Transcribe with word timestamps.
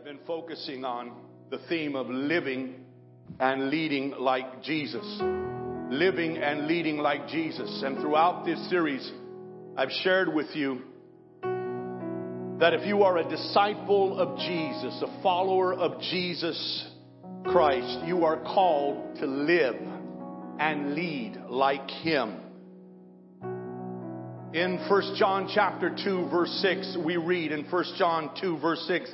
have 0.00 0.06
been 0.06 0.26
focusing 0.26 0.82
on 0.82 1.12
the 1.50 1.58
theme 1.68 1.94
of 1.94 2.08
living 2.08 2.74
and 3.38 3.68
leading 3.68 4.12
like 4.12 4.62
Jesus. 4.62 5.04
Living 5.90 6.38
and 6.38 6.66
leading 6.66 6.96
like 6.96 7.28
Jesus. 7.28 7.82
And 7.84 7.98
throughout 7.98 8.46
this 8.46 8.70
series, 8.70 9.12
I've 9.76 9.90
shared 10.02 10.32
with 10.32 10.46
you 10.54 10.80
that 11.42 12.72
if 12.72 12.86
you 12.86 13.02
are 13.02 13.18
a 13.18 13.28
disciple 13.28 14.18
of 14.18 14.38
Jesus, 14.38 15.02
a 15.02 15.22
follower 15.22 15.74
of 15.74 16.00
Jesus 16.00 16.88
Christ, 17.44 18.06
you 18.06 18.24
are 18.24 18.38
called 18.38 19.16
to 19.16 19.26
live 19.26 19.76
and 20.58 20.94
lead 20.94 21.42
like 21.50 21.90
Him. 21.90 22.40
In 24.54 24.78
1 24.88 25.14
John 25.18 25.50
chapter 25.54 25.94
2 25.94 26.30
verse 26.30 26.58
6, 26.62 26.96
we 27.04 27.18
read 27.18 27.52
in 27.52 27.66
1 27.66 27.84
John 27.98 28.30
2 28.40 28.60
verse 28.60 28.82
6, 28.88 29.10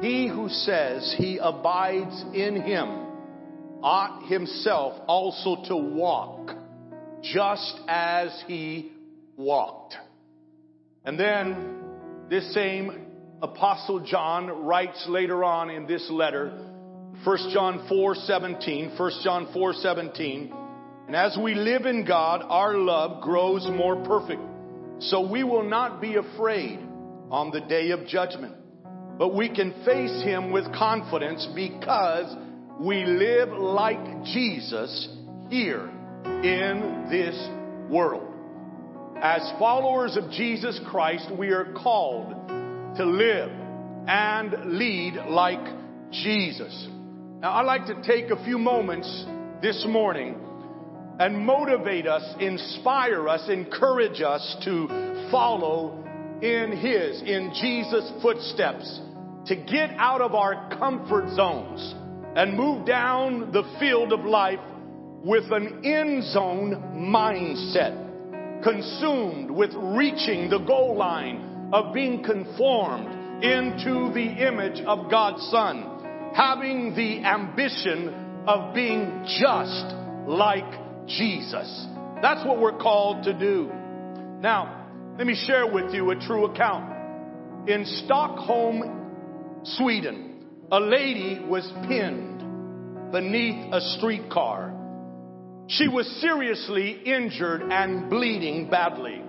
He 0.00 0.28
who 0.28 0.48
says 0.48 1.14
he 1.16 1.38
abides 1.38 2.22
in 2.34 2.60
him 2.60 2.88
ought 3.82 4.28
himself 4.28 5.00
also 5.06 5.64
to 5.68 5.76
walk 5.76 6.56
just 7.22 7.80
as 7.88 8.42
he 8.46 8.92
walked. 9.36 9.96
And 11.04 11.18
then 11.18 11.82
this 12.30 12.52
same 12.54 13.06
apostle 13.42 14.00
John 14.00 14.64
writes 14.64 15.04
later 15.08 15.44
on 15.44 15.70
in 15.70 15.86
this 15.86 16.08
letter, 16.10 16.50
1 17.24 17.50
John 17.52 17.86
4:17, 17.88 18.98
1 18.98 19.12
John 19.22 19.46
4:17, 19.54 20.52
and 21.06 21.14
as 21.14 21.36
we 21.36 21.54
live 21.54 21.84
in 21.84 22.04
God, 22.04 22.42
our 22.42 22.74
love 22.74 23.22
grows 23.22 23.66
more 23.68 23.96
perfect. 23.96 24.40
So 25.00 25.20
we 25.20 25.44
will 25.44 25.62
not 25.68 26.00
be 26.00 26.16
afraid 26.16 26.78
on 27.30 27.50
the 27.50 27.60
day 27.60 27.90
of 27.90 28.06
judgment, 28.06 28.54
but 29.18 29.34
we 29.34 29.48
can 29.48 29.72
face 29.84 30.22
him 30.22 30.50
with 30.50 30.64
confidence 30.74 31.46
because 31.54 32.34
we 32.80 33.04
live 33.04 33.50
like 33.50 34.24
Jesus 34.24 35.08
here 35.48 35.88
in 36.42 37.06
this 37.10 37.36
world. 37.90 38.30
As 39.22 39.52
followers 39.58 40.16
of 40.16 40.30
Jesus 40.30 40.80
Christ, 40.86 41.30
we 41.38 41.50
are 41.50 41.72
called 41.72 42.30
to 42.96 43.04
live 43.04 43.50
and 44.06 44.76
lead 44.76 45.14
like 45.28 45.64
Jesus. 46.10 46.88
Now, 47.40 47.52
I'd 47.52 47.66
like 47.66 47.86
to 47.86 48.02
take 48.02 48.30
a 48.30 48.44
few 48.44 48.58
moments 48.58 49.24
this 49.62 49.84
morning 49.88 50.36
and 51.20 51.38
motivate 51.46 52.06
us, 52.06 52.22
inspire 52.40 53.28
us, 53.28 53.48
encourage 53.48 54.20
us 54.20 54.56
to 54.64 54.88
follow 55.30 56.04
in 56.44 56.76
His, 56.76 57.22
in 57.22 57.52
Jesus' 57.54 58.12
footsteps, 58.20 59.00
to 59.46 59.56
get 59.56 59.90
out 59.96 60.20
of 60.20 60.34
our 60.34 60.68
comfort 60.78 61.30
zones 61.34 61.94
and 62.36 62.54
move 62.54 62.86
down 62.86 63.50
the 63.50 63.62
field 63.80 64.12
of 64.12 64.26
life 64.26 64.58
with 65.24 65.50
an 65.52 65.84
end 65.84 66.22
zone 66.24 66.74
mindset, 66.94 68.62
consumed 68.62 69.50
with 69.50 69.70
reaching 69.74 70.50
the 70.50 70.58
goal 70.66 70.96
line 70.96 71.70
of 71.72 71.94
being 71.94 72.22
conformed 72.22 73.42
into 73.42 74.12
the 74.12 74.46
image 74.46 74.80
of 74.86 75.10
God's 75.10 75.42
Son, 75.50 76.32
having 76.34 76.94
the 76.94 77.24
ambition 77.24 78.44
of 78.46 78.74
being 78.74 79.24
just 79.40 79.94
like 80.28 80.70
Jesus. 81.06 81.86
That's 82.20 82.46
what 82.46 82.60
we're 82.60 82.76
called 82.78 83.24
to 83.24 83.32
do. 83.32 83.70
Now, 84.40 84.83
let 85.16 85.28
me 85.28 85.36
share 85.46 85.66
with 85.66 85.94
you 85.94 86.10
a 86.10 86.16
true 86.16 86.46
account. 86.46 86.90
In 87.68 87.84
Stockholm, 88.04 89.62
Sweden, 89.62 90.44
a 90.72 90.80
lady 90.80 91.40
was 91.46 91.70
pinned 91.86 93.12
beneath 93.12 93.72
a 93.72 93.80
streetcar. 93.96 94.74
She 95.68 95.86
was 95.86 96.06
seriously 96.20 97.00
injured 97.04 97.62
and 97.62 98.10
bleeding 98.10 98.68
badly. 98.68 99.22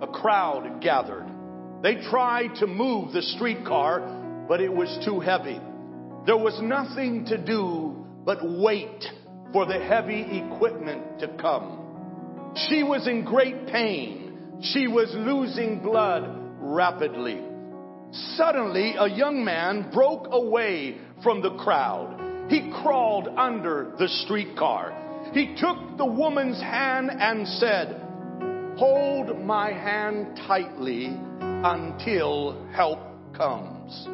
A 0.00 0.06
crowd 0.06 0.80
gathered. 0.80 1.26
They 1.82 1.96
tried 1.96 2.54
to 2.60 2.66
move 2.66 3.12
the 3.12 3.20
streetcar, 3.20 4.46
but 4.48 4.62
it 4.62 4.72
was 4.72 5.04
too 5.04 5.20
heavy. 5.20 5.60
There 6.24 6.38
was 6.38 6.58
nothing 6.62 7.26
to 7.26 7.36
do 7.36 8.06
but 8.24 8.38
wait 8.42 9.04
for 9.52 9.66
the 9.66 9.78
heavy 9.78 10.22
equipment 10.38 11.20
to 11.20 11.28
come. 11.38 12.54
She 12.68 12.82
was 12.82 13.06
in 13.06 13.24
great 13.24 13.66
pain. 13.66 14.19
She 14.62 14.88
was 14.88 15.08
losing 15.14 15.80
blood 15.80 16.36
rapidly. 16.60 17.40
Suddenly, 18.36 18.94
a 18.98 19.08
young 19.08 19.42
man 19.42 19.90
broke 19.90 20.26
away 20.30 20.98
from 21.22 21.40
the 21.40 21.56
crowd. 21.56 22.48
He 22.50 22.70
crawled 22.82 23.28
under 23.28 23.94
the 23.98 24.08
streetcar. 24.08 25.30
He 25.32 25.54
took 25.56 25.96
the 25.96 26.04
woman's 26.04 26.60
hand 26.60 27.10
and 27.10 27.48
said, 27.48 27.96
Hold 28.76 29.38
my 29.44 29.72
hand 29.72 30.36
tightly 30.46 31.06
until 31.40 32.66
help 32.74 32.98
comes. 33.34 34.06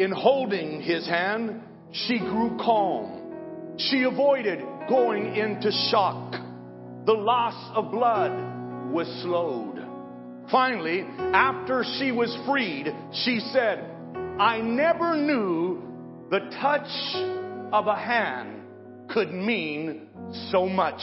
In 0.00 0.12
holding 0.12 0.80
his 0.80 1.06
hand, 1.06 1.60
she 1.92 2.18
grew 2.18 2.56
calm. 2.58 3.76
She 3.78 4.02
avoided 4.02 4.60
going 4.88 5.34
into 5.34 5.72
shock. 5.90 6.32
The 7.06 7.12
loss 7.12 7.72
of 7.74 7.90
blood 7.90 8.53
was 8.94 9.08
slowed. 9.22 9.84
Finally, 10.50 11.00
after 11.34 11.84
she 11.98 12.12
was 12.12 12.34
freed, 12.46 12.94
she 13.12 13.40
said, 13.52 13.80
I 14.38 14.60
never 14.60 15.16
knew 15.16 15.82
the 16.30 16.38
touch 16.62 16.88
of 17.72 17.88
a 17.88 17.96
hand 17.96 18.62
could 19.10 19.32
mean 19.32 20.08
so 20.52 20.68
much. 20.68 21.00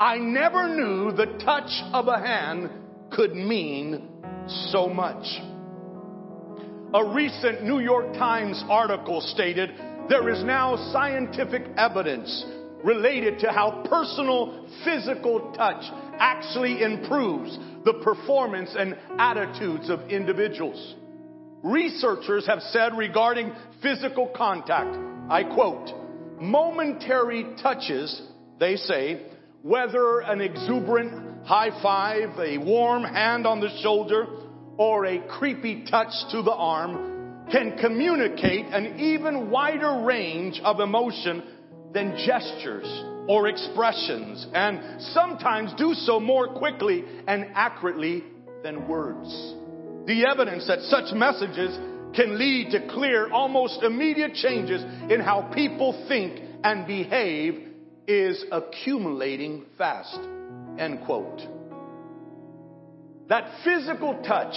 I 0.00 0.18
never 0.18 0.68
knew 0.68 1.12
the 1.12 1.38
touch 1.44 1.70
of 1.92 2.08
a 2.08 2.18
hand 2.18 2.70
could 3.12 3.34
mean 3.34 4.08
so 4.70 4.88
much. 4.88 5.24
A 6.92 7.14
recent 7.14 7.62
New 7.62 7.78
York 7.78 8.14
Times 8.14 8.62
article 8.68 9.20
stated 9.20 9.70
there 10.08 10.28
is 10.28 10.42
now 10.42 10.76
scientific 10.92 11.62
evidence 11.76 12.44
related 12.84 13.38
to 13.40 13.52
how 13.52 13.84
personal 13.88 14.66
physical 14.84 15.52
touch 15.52 15.84
actually 16.18 16.82
improves 16.82 17.58
the 17.84 17.94
performance 18.02 18.74
and 18.76 18.96
attitudes 19.18 19.90
of 19.90 20.08
individuals. 20.10 20.94
Researchers 21.62 22.46
have 22.46 22.60
said 22.60 22.96
regarding 22.96 23.52
physical 23.82 24.28
contact, 24.36 24.96
I 25.30 25.44
quote, 25.44 25.90
momentary 26.40 27.44
touches, 27.62 28.22
they 28.58 28.76
say, 28.76 29.26
whether 29.62 30.20
an 30.20 30.40
exuberant 30.40 31.44
high 31.46 31.70
five, 31.82 32.38
a 32.38 32.58
warm 32.58 33.02
hand 33.02 33.46
on 33.46 33.60
the 33.60 33.70
shoulder, 33.82 34.26
or 34.76 35.06
a 35.06 35.26
creepy 35.28 35.84
touch 35.90 36.12
to 36.32 36.42
the 36.42 36.52
arm, 36.52 37.46
can 37.50 37.78
communicate 37.78 38.66
an 38.66 38.98
even 38.98 39.50
wider 39.50 40.04
range 40.04 40.60
of 40.64 40.80
emotion 40.80 41.42
than 41.92 42.16
gestures 42.26 43.15
or 43.28 43.48
expressions, 43.48 44.46
and 44.52 45.02
sometimes 45.12 45.72
do 45.76 45.94
so 45.94 46.20
more 46.20 46.48
quickly 46.54 47.04
and 47.26 47.46
accurately 47.54 48.22
than 48.62 48.86
words. 48.86 49.28
The 50.06 50.26
evidence 50.26 50.66
that 50.68 50.80
such 50.82 51.12
messages 51.14 51.76
can 52.14 52.38
lead 52.38 52.70
to 52.70 52.88
clear, 52.88 53.30
almost 53.30 53.82
immediate 53.82 54.34
changes 54.34 54.82
in 55.10 55.20
how 55.20 55.50
people 55.54 56.06
think 56.08 56.40
and 56.62 56.86
behave 56.86 57.68
is 58.06 58.44
accumulating 58.52 59.64
fast. 59.76 60.18
End 60.78 61.04
quote. 61.04 61.40
That 63.28 63.64
physical 63.64 64.22
touch 64.22 64.54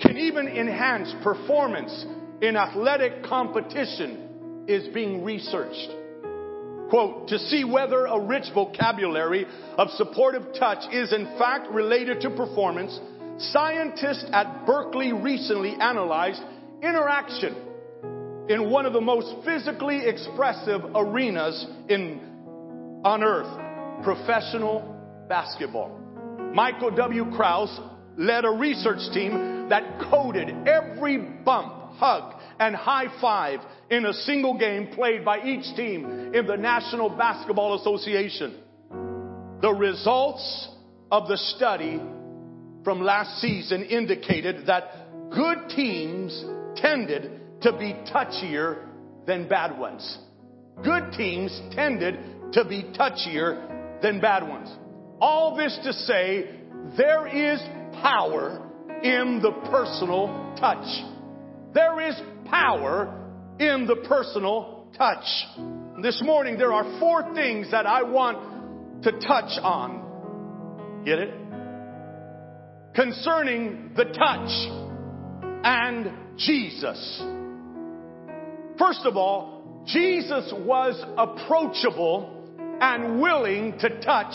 can 0.00 0.18
even 0.18 0.46
enhance 0.48 1.14
performance 1.22 2.04
in 2.42 2.56
athletic 2.56 3.22
competition 3.24 4.64
is 4.68 4.88
being 4.92 5.24
researched. 5.24 5.90
Quote, 6.90 7.28
to 7.28 7.38
see 7.38 7.64
whether 7.64 8.06
a 8.06 8.20
rich 8.20 8.44
vocabulary 8.54 9.46
of 9.76 9.88
supportive 9.90 10.54
touch 10.58 10.92
is 10.92 11.12
in 11.12 11.26
fact 11.38 11.68
related 11.70 12.20
to 12.20 12.30
performance, 12.30 12.98
scientists 13.38 14.24
at 14.32 14.64
Berkeley 14.66 15.12
recently 15.12 15.74
analyzed 15.80 16.40
interaction 16.82 17.56
in 18.48 18.70
one 18.70 18.86
of 18.86 18.92
the 18.92 19.00
most 19.00 19.44
physically 19.44 20.06
expressive 20.06 20.80
arenas 20.94 21.66
in, 21.88 22.20
on 23.04 23.24
earth, 23.24 24.04
professional 24.04 24.94
basketball. 25.28 25.98
Michael 26.54 26.92
W. 26.92 27.24
Kraus 27.32 27.80
led 28.16 28.44
a 28.44 28.50
research 28.50 29.00
team 29.12 29.68
that 29.68 30.00
coded 30.10 30.48
every 30.68 31.18
bump, 31.18 31.94
hug, 31.94 32.35
and 32.58 32.74
high 32.74 33.06
five 33.20 33.60
in 33.90 34.04
a 34.06 34.12
single 34.12 34.58
game 34.58 34.88
played 34.88 35.24
by 35.24 35.42
each 35.42 35.64
team 35.76 36.32
in 36.34 36.46
the 36.46 36.56
National 36.56 37.08
Basketball 37.08 37.74
Association. 37.80 38.56
The 39.60 39.72
results 39.72 40.68
of 41.10 41.28
the 41.28 41.36
study 41.36 42.00
from 42.84 43.00
last 43.00 43.40
season 43.40 43.84
indicated 43.84 44.66
that 44.66 45.30
good 45.30 45.70
teams 45.70 46.44
tended 46.76 47.40
to 47.62 47.72
be 47.72 47.94
touchier 48.12 48.86
than 49.26 49.48
bad 49.48 49.78
ones. 49.78 50.18
Good 50.82 51.12
teams 51.16 51.58
tended 51.72 52.18
to 52.52 52.64
be 52.64 52.82
touchier 52.82 54.00
than 54.02 54.20
bad 54.20 54.46
ones. 54.46 54.70
All 55.20 55.56
this 55.56 55.78
to 55.84 55.92
say, 55.92 56.50
there 56.96 57.26
is 57.26 57.60
power 58.02 58.62
in 59.02 59.40
the 59.42 59.52
personal 59.70 60.54
touch. 60.60 60.86
There 61.72 62.00
is 62.00 62.14
power 62.48 63.22
in 63.58 63.86
the 63.86 63.96
personal 64.08 64.88
touch. 64.96 65.24
This 66.02 66.20
morning, 66.22 66.58
there 66.58 66.72
are 66.72 66.98
four 67.00 67.34
things 67.34 67.70
that 67.70 67.86
I 67.86 68.02
want 68.02 69.02
to 69.02 69.12
touch 69.12 69.58
on. 69.62 71.02
Get 71.04 71.18
it? 71.18 71.34
Concerning 72.94 73.92
the 73.94 74.04
touch 74.04 74.50
and 75.64 76.38
Jesus. 76.38 77.22
First 78.78 79.00
of 79.04 79.16
all, 79.16 79.84
Jesus 79.86 80.52
was 80.54 81.02
approachable 81.16 82.32
and 82.80 83.20
willing 83.20 83.78
to 83.78 84.00
touch 84.00 84.34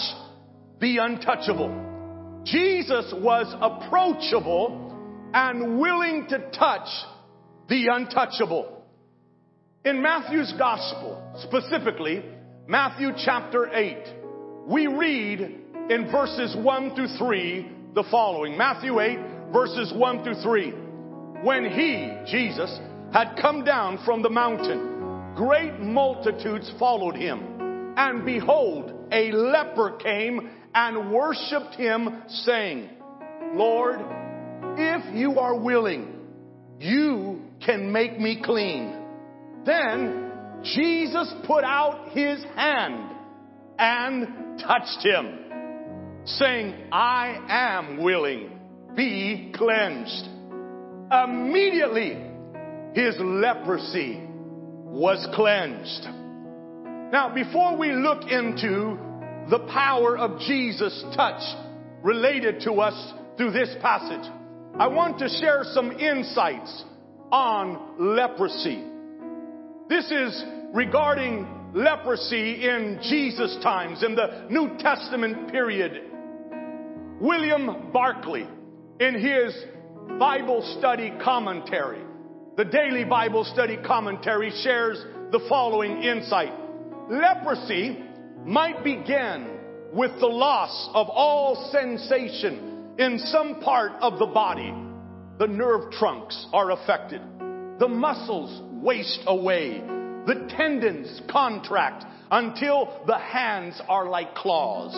the 0.80 0.98
untouchable. 0.98 2.42
Jesus 2.44 3.14
was 3.18 3.54
approachable 3.62 5.30
and 5.34 5.80
willing 5.80 6.28
to 6.30 6.40
touch 6.52 6.88
the 7.72 7.88
untouchable. 7.90 8.84
In 9.86 10.02
Matthew's 10.02 10.54
gospel, 10.60 11.24
specifically, 11.42 12.22
Matthew 12.68 13.12
chapter 13.24 13.74
8, 13.74 14.68
we 14.68 14.88
read 14.88 15.40
in 15.90 16.12
verses 16.12 16.54
1 16.60 16.96
through 16.96 17.18
3 17.18 17.72
the 17.96 18.04
following. 18.12 18.58
Matthew 18.58 19.00
8, 19.00 19.20
verses 19.54 19.94
1 19.96 20.22
through 20.22 20.42
3. 20.44 20.72
When 21.44 21.64
he, 21.64 22.12
Jesus, 22.30 22.78
had 23.14 23.40
come 23.42 23.64
down 23.64 24.04
from 24.04 24.22
the 24.22 24.30
mountain, 24.30 25.34
great 25.38 25.80
multitudes 25.80 26.70
followed 26.78 27.16
him. 27.16 27.96
And 27.96 28.26
behold, 28.26 28.92
a 29.14 29.32
leper 29.32 29.92
came 29.92 30.50
and 30.76 31.10
worshiped 31.10 31.76
him, 31.76 32.22
saying, 32.28 32.90
Lord, 33.54 34.02
if 34.78 35.16
you 35.16 35.40
are 35.40 35.56
willing, 35.58 36.18
you 36.78 37.44
can 37.66 37.92
make 37.92 38.20
me 38.20 38.42
clean. 38.44 38.96
Then 39.66 40.32
Jesus 40.64 41.34
put 41.46 41.64
out 41.64 42.10
his 42.12 42.44
hand 42.56 43.16
and 43.78 44.60
touched 44.60 45.04
him, 45.04 45.40
saying, 46.26 46.90
I 46.92 47.40
am 47.50 48.04
willing, 48.04 48.60
be 48.96 49.52
cleansed. 49.56 50.28
Immediately, 51.12 52.18
his 52.94 53.16
leprosy 53.20 54.22
was 54.86 55.28
cleansed. 55.34 56.04
Now, 57.12 57.34
before 57.34 57.78
we 57.78 57.92
look 57.92 58.24
into 58.24 58.98
the 59.50 59.60
power 59.72 60.18
of 60.18 60.40
Jesus' 60.40 61.04
touch 61.16 61.42
related 62.04 62.62
to 62.62 62.74
us 62.74 63.14
through 63.38 63.52
this 63.52 63.76
passage, 63.82 64.30
I 64.80 64.88
want 64.88 65.20
to 65.20 65.28
share 65.28 65.64
some 65.74 65.92
insights 65.92 66.84
on 67.32 67.96
leprosy. 68.16 68.84
This 69.90 70.12
is 70.12 70.44
regarding 70.74 71.72
leprosy 71.74 72.68
in 72.68 73.00
Jesus' 73.04 73.58
times, 73.64 74.04
in 74.04 74.16
the 74.16 74.48
New 74.50 74.78
Testament 74.78 75.52
period. 75.52 76.12
William 77.20 77.92
Barclay, 77.92 78.48
in 79.00 79.16
his 79.16 79.56
Bible 80.20 80.62
study 80.80 81.12
commentary, 81.24 82.02
the 82.58 82.66
daily 82.66 83.06
Bible 83.06 83.46
study 83.46 83.78
commentary 83.86 84.52
shares 84.64 85.04
the 85.32 85.40
following 85.48 86.04
insight. 86.04 86.54
Leprosy 87.10 87.98
might 88.46 88.84
begin 88.84 89.60
with 89.94 90.12
the 90.20 90.28
loss 90.28 90.90
of 90.94 91.08
all 91.10 91.70
sensation 91.72 92.96
in 92.98 93.20
some 93.20 93.62
part 93.62 93.94
of 94.02 94.20
the 94.20 94.26
body. 94.26 94.74
The 95.42 95.48
nerve 95.48 95.92
trunks 95.94 96.46
are 96.54 96.70
affected. 96.70 97.20
The 97.80 97.88
muscles 97.88 98.62
waste 98.74 99.22
away. 99.26 99.80
The 100.28 100.48
tendons 100.56 101.20
contract 101.32 102.06
until 102.30 103.02
the 103.08 103.18
hands 103.18 103.82
are 103.90 104.08
like 104.08 104.36
claws. 104.36 104.94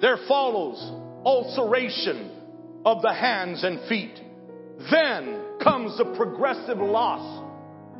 There 0.00 0.18
follows 0.26 0.76
ulceration 1.24 2.32
of 2.84 3.00
the 3.00 3.14
hands 3.14 3.62
and 3.62 3.88
feet. 3.88 4.20
Then 4.90 5.40
comes 5.62 5.96
the 5.98 6.16
progressive 6.16 6.78
loss 6.78 7.44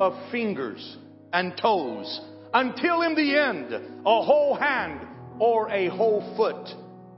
of 0.01 0.29
fingers 0.29 0.97
and 1.31 1.55
toes 1.55 2.19
until 2.53 3.01
in 3.03 3.15
the 3.15 3.37
end 3.37 3.71
a 3.71 4.21
whole 4.21 4.55
hand 4.55 5.07
or 5.39 5.69
a 5.69 5.87
whole 5.87 6.35
foot 6.35 6.67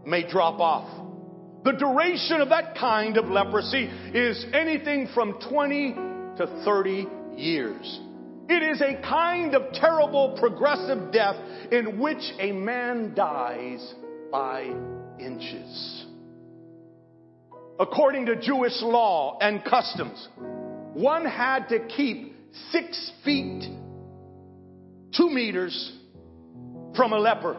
may 0.05 0.29
drop 0.29 0.59
off. 0.59 1.12
The 1.63 1.71
duration 1.71 2.41
of 2.41 2.49
that 2.49 2.75
kind 2.75 3.15
of 3.15 3.25
leprosy 3.29 3.85
is 4.13 4.45
anything 4.53 5.07
from 5.13 5.39
20 5.49 5.93
to 6.37 6.61
30 6.65 7.07
years. 7.37 8.01
It 8.49 8.61
is 8.61 8.81
a 8.81 9.01
kind 9.01 9.55
of 9.55 9.71
terrible 9.73 10.37
progressive 10.37 11.13
death 11.13 11.37
in 11.71 11.99
which 11.99 12.21
a 12.39 12.51
man 12.51 13.13
dies 13.15 13.93
by 14.29 14.73
inches. 15.17 16.05
According 17.79 18.25
to 18.25 18.35
Jewish 18.35 18.81
law 18.81 19.37
and 19.39 19.63
customs, 19.63 20.27
one 20.93 21.23
had 21.23 21.69
to 21.69 21.87
keep 21.87 22.35
six 22.71 23.11
feet, 23.23 23.63
two 25.15 25.29
meters 25.29 25.93
from 26.95 27.13
a 27.13 27.19
leper. 27.19 27.55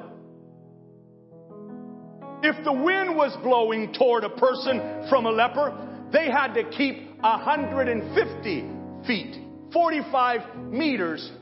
If 2.45 2.63
the 2.63 2.75
wind 2.75 3.17
was 3.17 3.35
blowing 3.43 3.95
toward 3.95 4.23
a 4.23 4.29
person 4.29 5.07
from 5.09 5.25
a 5.25 5.31
leper, 5.31 5.73
they 6.13 6.31
had 6.31 6.53
to 6.53 6.65
keep 6.65 7.19
150 7.23 8.65
feet, 9.07 9.37
45 9.73 10.57
meters 10.71 11.33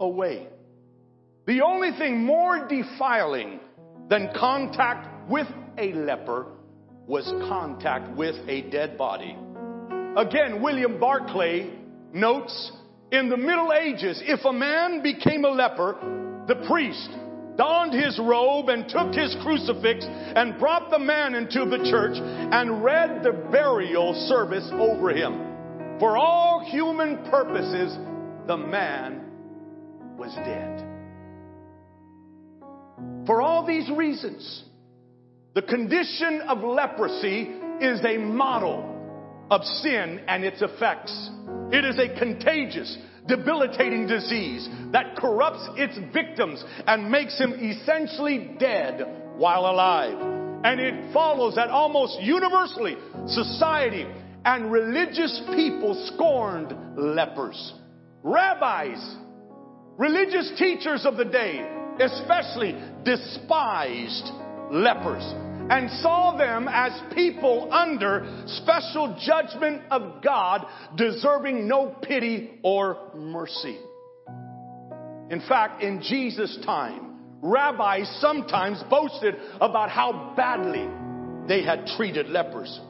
away. 0.00 0.48
The 1.46 1.60
only 1.60 1.92
thing 1.96 2.26
more 2.26 2.66
defiling 2.66 3.60
than 4.08 4.32
contact 4.34 5.30
with 5.30 5.46
a 5.78 5.92
leper 5.92 6.46
was 7.06 7.26
contact 7.48 8.16
with 8.16 8.34
a 8.48 8.62
dead 8.62 8.98
body. 8.98 9.36
Again, 10.16 10.60
William 10.60 10.98
Barclay 10.98 11.70
notes 12.12 12.72
in 13.12 13.28
the 13.28 13.36
Middle 13.36 13.72
Ages, 13.72 14.20
if 14.26 14.44
a 14.44 14.52
man 14.52 15.00
became 15.00 15.44
a 15.44 15.50
leper, 15.50 16.44
the 16.48 16.56
priest 16.66 17.10
donned 17.56 17.92
his 17.92 18.18
robe 18.18 18.68
and 18.68 18.88
took 18.88 19.14
his 19.14 19.36
crucifix 19.42 20.04
and 20.08 20.58
brought 20.58 20.90
the 20.90 20.98
man 20.98 21.34
into 21.34 21.64
the 21.64 21.78
church 21.90 22.16
and 22.16 22.82
read 22.82 23.22
the 23.22 23.32
burial 23.50 24.14
service 24.28 24.68
over 24.72 25.10
him. 25.10 25.98
For 25.98 26.16
all 26.16 26.60
human 26.60 27.18
purposes, 27.30 27.96
the 28.46 28.56
man 28.56 29.22
was 30.16 30.34
dead. 30.34 30.86
For 33.26 33.42
all 33.42 33.66
these 33.66 33.90
reasons, 33.90 34.64
the 35.54 35.62
condition 35.62 36.42
of 36.48 36.62
leprosy 36.62 37.50
is 37.80 38.00
a 38.04 38.16
model 38.18 38.86
of 39.50 39.64
sin 39.64 40.20
and 40.28 40.44
its 40.44 40.62
effects. 40.62 41.30
It 41.72 41.84
is 41.84 41.98
a 41.98 42.18
contagious, 42.18 42.96
debilitating 43.26 44.06
disease 44.06 44.68
that 44.92 45.16
corrupts 45.16 45.68
its 45.76 45.98
victims 46.12 46.62
and 46.86 47.10
makes 47.10 47.38
them 47.38 47.52
essentially 47.54 48.56
dead 48.58 49.32
while 49.36 49.66
alive. 49.66 50.16
And 50.64 50.80
it 50.80 51.12
follows 51.12 51.54
that 51.54 51.68
almost 51.68 52.20
universally 52.20 52.96
society 53.26 54.06
and 54.44 54.70
religious 54.70 55.42
people 55.54 55.94
scorned 56.14 56.74
lepers. 56.96 57.74
Rabbis, 58.22 59.16
religious 59.96 60.52
teachers 60.58 61.06
of 61.06 61.16
the 61.16 61.24
day, 61.24 61.66
especially 61.98 62.74
despised 63.04 64.30
lepers 64.70 65.24
and 65.70 65.88
saw 66.02 66.36
them 66.36 66.66
as 66.68 66.92
people 67.14 67.72
under 67.72 68.44
special 68.46 69.16
judgment 69.24 69.82
of 69.92 70.20
God, 70.20 70.66
deserving 70.96 71.68
no 71.68 71.94
pity 72.02 72.58
or 72.64 73.12
mercy. 73.14 73.78
In 75.30 75.40
fact, 75.48 75.80
in 75.80 76.02
Jesus' 76.02 76.58
time, 76.66 77.38
rabbis 77.40 78.08
sometimes 78.20 78.82
boasted 78.90 79.36
about 79.60 79.90
how 79.90 80.34
badly 80.36 80.88
they 81.46 81.62
had 81.62 81.86
treated 81.96 82.28
lepers. 82.28 82.80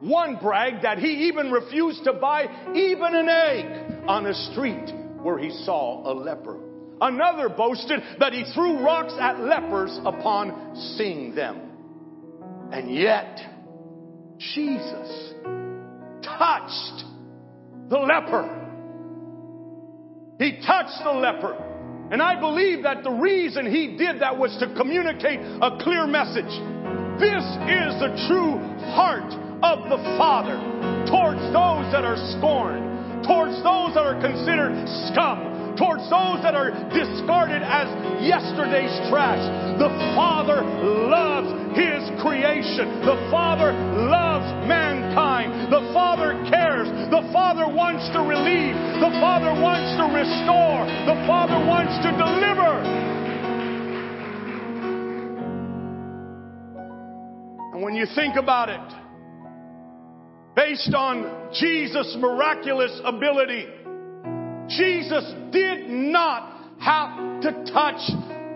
One 0.00 0.36
bragged 0.42 0.82
that 0.82 0.98
he 0.98 1.28
even 1.28 1.52
refused 1.52 2.04
to 2.04 2.12
buy 2.12 2.72
even 2.74 3.14
an 3.14 3.28
egg 3.28 4.08
on 4.08 4.26
a 4.26 4.34
street 4.50 4.92
where 5.22 5.38
he 5.38 5.50
saw 5.64 6.10
a 6.10 6.12
leper. 6.12 6.58
Another 7.00 7.48
boasted 7.48 8.00
that 8.18 8.32
he 8.32 8.44
threw 8.52 8.80
rocks 8.80 9.14
at 9.20 9.38
lepers 9.38 9.96
upon 10.04 10.76
seeing 10.96 11.34
them. 11.34 11.65
And 12.72 12.94
yet, 12.94 13.38
Jesus 14.38 15.34
touched 16.22 17.04
the 17.88 17.98
leper. 17.98 18.52
He 20.38 20.60
touched 20.66 21.02
the 21.02 21.12
leper. 21.12 21.56
And 22.10 22.22
I 22.22 22.38
believe 22.38 22.82
that 22.82 23.02
the 23.02 23.10
reason 23.10 23.66
he 23.66 23.96
did 23.96 24.20
that 24.20 24.36
was 24.36 24.56
to 24.58 24.72
communicate 24.74 25.40
a 25.40 25.78
clear 25.80 26.06
message. 26.06 26.52
This 27.18 27.42
is 27.66 27.90
the 27.98 28.12
true 28.28 28.60
heart 28.94 29.32
of 29.64 29.88
the 29.88 29.98
Father 30.18 30.60
towards 31.08 31.40
those 31.50 31.88
that 31.90 32.04
are 32.04 32.20
scorned, 32.36 33.24
towards 33.24 33.56
those 33.64 33.94
that 33.96 34.04
are 34.04 34.20
considered 34.20 34.76
scum, 35.10 35.55
towards 35.76 36.02
those 36.08 36.40
that 36.42 36.56
are 36.56 36.72
discarded 36.90 37.62
as 37.62 37.86
yesterday's 38.24 38.92
trash. 39.12 39.40
The 39.78 39.92
Father 40.16 40.64
loves 41.08 41.52
His 41.76 42.00
creation. 42.20 43.04
The 43.04 43.16
Father 43.30 43.72
loves 44.08 44.48
mankind. 44.66 45.70
The 45.72 45.84
Father 45.92 46.32
cares. 46.48 46.88
The 47.12 47.28
Father 47.32 47.68
wants 47.68 48.08
to 48.16 48.20
relieve. 48.24 48.74
The 49.00 49.12
Father 49.20 49.52
wants 49.60 49.92
to 50.00 50.08
restore. 50.08 50.88
The 51.04 51.18
Father 51.28 51.60
wants 51.68 51.94
to 52.02 52.10
deliver. 52.16 52.72
And 57.76 57.84
when 57.84 57.94
you 57.94 58.06
think 58.14 58.36
about 58.36 58.70
it, 58.70 58.80
based 60.56 60.94
on 60.94 61.52
Jesus' 61.52 62.16
miraculous 62.18 62.98
ability, 63.04 63.66
Jesus 64.68 65.24
did 65.52 65.88
not 65.88 66.56
have 66.78 67.42
to 67.42 67.72
touch 67.72 68.00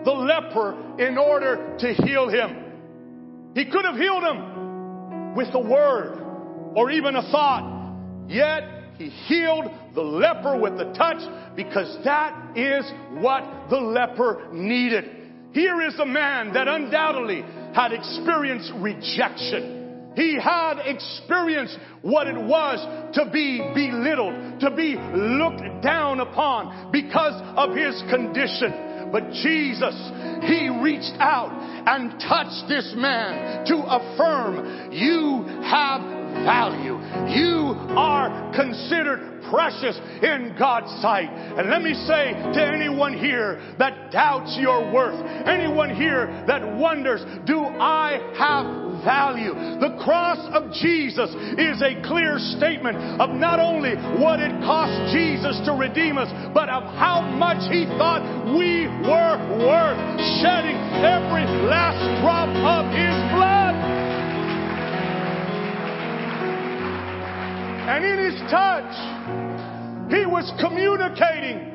the 0.03 0.11
leper 0.11 0.99
in 0.99 1.17
order 1.17 1.77
to 1.79 1.93
heal 1.93 2.29
him. 2.29 3.51
He 3.55 3.65
could 3.65 3.85
have 3.85 3.95
healed 3.95 4.23
him 4.23 5.35
with 5.35 5.49
a 5.53 5.59
word 5.59 6.19
or 6.75 6.91
even 6.91 7.15
a 7.15 7.21
thought. 7.31 8.25
Yet 8.27 8.63
he 8.97 9.09
healed 9.09 9.65
the 9.93 10.01
leper 10.01 10.57
with 10.57 10.77
the 10.77 10.93
touch 10.93 11.21
because 11.55 11.97
that 12.03 12.57
is 12.57 12.89
what 13.21 13.69
the 13.69 13.77
leper 13.77 14.49
needed. 14.53 15.05
Here 15.53 15.81
is 15.81 15.99
a 15.99 16.05
man 16.05 16.53
that 16.53 16.67
undoubtedly 16.67 17.43
had 17.73 17.91
experienced 17.91 18.71
rejection. 18.77 19.80
He 20.15 20.37
had 20.37 20.79
experienced 20.85 21.77
what 22.01 22.27
it 22.27 22.35
was 22.35 22.79
to 23.15 23.29
be 23.31 23.59
belittled, 23.73 24.59
to 24.61 24.71
be 24.71 24.95
looked 24.95 25.83
down 25.83 26.19
upon 26.19 26.91
because 26.91 27.41
of 27.55 27.75
his 27.75 28.01
condition. 28.09 29.09
But 29.11 29.31
Jesus, 29.31 29.95
He 30.43 30.69
reached 30.69 31.15
out 31.19 31.51
and 31.85 32.19
touched 32.19 32.69
this 32.69 32.93
man 32.95 33.65
to 33.65 33.75
affirm 33.75 34.91
you 34.91 35.43
have 35.63 36.01
value. 36.45 36.95
You 37.27 37.75
are 37.95 38.53
considered 38.55 39.43
precious 39.49 39.99
in 40.23 40.55
God's 40.57 40.91
sight. 41.01 41.29
And 41.29 41.69
let 41.69 41.81
me 41.81 41.93
say 41.93 42.31
to 42.53 42.71
anyone 42.73 43.17
here 43.17 43.75
that 43.79 44.11
doubts 44.11 44.57
your 44.59 44.91
worth, 44.93 45.19
anyone 45.45 45.93
here 45.93 46.43
that 46.47 46.77
wonders, 46.77 47.21
do 47.45 47.59
I 47.59 48.19
have 48.37 48.90
value? 49.03 49.53
The 49.53 49.97
cross 50.03 50.39
of 50.53 50.71
Jesus 50.73 51.29
is 51.57 51.81
a 51.81 52.01
clear 52.07 52.37
statement 52.57 52.97
of 53.19 53.31
not 53.31 53.59
only 53.59 53.95
what 54.21 54.39
it 54.39 54.51
cost 54.61 55.13
Jesus 55.13 55.59
to 55.65 55.73
redeem 55.73 56.17
us, 56.17 56.29
but 56.53 56.69
of 56.69 56.83
how 56.95 57.21
much 57.21 57.69
he 57.71 57.85
thought 57.97 58.21
we 58.57 58.87
were 59.05 59.37
worth, 59.61 59.99
shedding 60.41 60.77
every 61.01 61.45
last 61.67 62.01
drop 62.21 62.49
of 62.49 62.85
his 62.93 63.17
blood. 63.33 63.75
And 67.91 68.05
in 68.05 68.31
his 68.31 68.39
touch, 68.49 68.93
he 70.11 70.25
was 70.25 70.51
communicating 70.59 71.71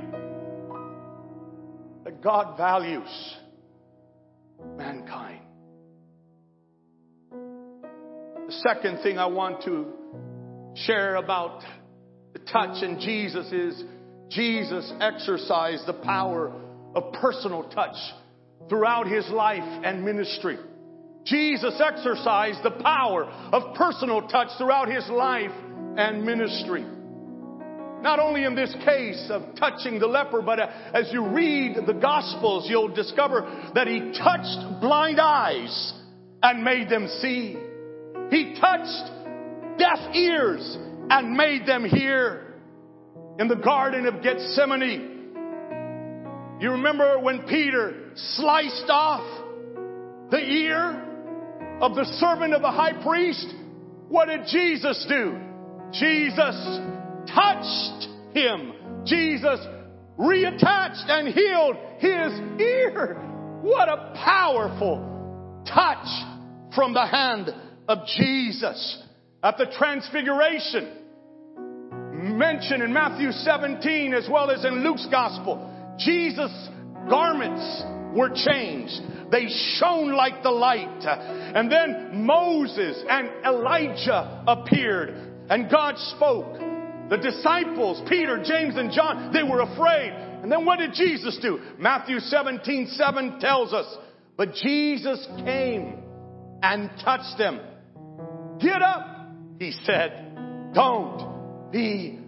that 2.05 2.23
God 2.23 2.57
values 2.57 3.37
mankind. 4.77 5.46
The 8.47 8.53
second 8.53 9.03
thing 9.03 9.19
I 9.19 9.27
want 9.27 9.65
to 9.65 9.87
share 10.77 11.17
about 11.17 11.65
the 12.33 12.39
touch 12.39 12.81
in 12.81 13.01
Jesus 13.01 13.51
is 13.51 13.83
Jesus 14.31 14.93
exercised 15.01 15.85
the 15.85 15.95
power 16.05 16.53
of 16.95 17.13
personal 17.15 17.65
touch 17.71 17.97
throughout 18.69 19.09
his 19.09 19.29
life 19.31 19.65
and 19.85 20.05
ministry. 20.05 20.59
Jesus 21.25 21.81
exercised 21.85 22.63
the 22.63 22.71
power 22.71 23.25
of 23.25 23.75
personal 23.75 24.29
touch 24.29 24.51
throughout 24.59 24.93
his 24.93 25.09
life 25.09 25.51
and 25.97 26.25
ministry. 26.25 26.85
Not 28.03 28.21
only 28.21 28.45
in 28.45 28.55
this 28.55 28.73
case 28.85 29.27
of 29.29 29.57
touching 29.59 29.99
the 29.99 30.07
leper, 30.07 30.41
but 30.41 30.61
uh, 30.61 30.69
as 30.95 31.09
you 31.11 31.27
read 31.27 31.79
the 31.85 31.95
Gospels, 31.95 32.69
you'll 32.71 32.95
discover 32.95 33.41
that 33.75 33.89
he 33.89 34.13
touched 34.17 34.81
blind 34.81 35.19
eyes 35.19 35.95
and 36.45 36.63
made 36.63 36.89
them 36.89 37.09
see. 37.21 37.57
He 38.31 38.57
touched 38.61 39.11
deaf 39.79 40.15
ears 40.15 40.79
and 41.11 41.37
made 41.37 41.67
them 41.67 41.85
hear. 41.85 42.43
In 43.39 43.49
the 43.49 43.57
Garden 43.57 44.07
of 44.07 44.23
Gethsemane, 44.23 45.17
you 46.59 46.71
remember 46.71 47.19
when 47.19 47.43
Peter 47.43 48.13
sliced 48.15 48.89
off 48.89 49.45
the 50.31 50.39
ear 50.39 51.79
of 51.83 51.95
the 51.95 52.05
servant 52.19 52.55
of 52.55 52.63
the 52.63 52.71
high 52.71 52.95
priest? 53.03 53.47
What 54.09 54.27
did 54.27 54.47
Jesus 54.47 55.05
do? 55.07 55.39
Jesus 55.93 56.81
touched 57.29 58.09
him. 58.33 59.05
Jesus 59.05 59.61
reattached 60.19 61.09
and 61.09 61.29
healed 61.29 61.77
his 61.99 62.61
ear. 62.61 63.17
What 63.61 63.91
a 63.91 64.13
powerful 64.25 65.63
touch 65.67 66.07
from 66.75 66.95
the 66.95 67.05
hand 67.05 67.51
of 67.89 68.07
Jesus. 68.17 69.03
At 69.43 69.59
the 69.59 69.67
transfiguration, 69.79 70.93
mentioned 72.13 72.83
in 72.83 72.93
Matthew 72.93 73.31
17 73.31 74.15
as 74.15 74.29
well 74.31 74.51
as 74.51 74.65
in 74.65 74.83
Luke's 74.83 75.07
gospel, 75.11 75.73
Jesus' 75.99 76.69
garments 77.09 77.85
were 78.17 78.31
changed. 78.31 79.01
They 79.31 79.47
shone 79.79 80.13
like 80.13 80.43
the 80.43 80.51
light. 80.51 81.05
And 81.05 81.71
then 81.71 82.25
Moses 82.25 83.03
and 83.09 83.29
Elijah 83.45 84.45
appeared 84.47 85.11
and 85.49 85.71
God 85.71 85.97
spoke. 86.17 86.59
The 87.09 87.19
disciples, 87.19 88.03
Peter, 88.09 88.43
James, 88.43 88.77
and 88.77 88.91
John, 88.91 89.33
they 89.33 89.45
were 89.45 89.61
afraid. 89.61 90.13
And 90.43 90.51
then 90.51 90.65
what 90.65 90.81
did 90.81 90.93
Jesus 90.93 91.39
do? 91.41 91.61
Matthew 91.79 92.19
17, 92.19 92.89
7 92.89 93.39
tells 93.39 93.73
us, 93.73 93.87
but 94.37 94.55
Jesus 94.55 95.25
came 95.45 96.03
and 96.63 96.91
touched 97.05 97.39
them. 97.39 97.61
Get 98.61 98.83
up, 98.83 99.07
he 99.59 99.73
said. 99.85 100.73
Don't 100.75 101.71
be 101.71 102.19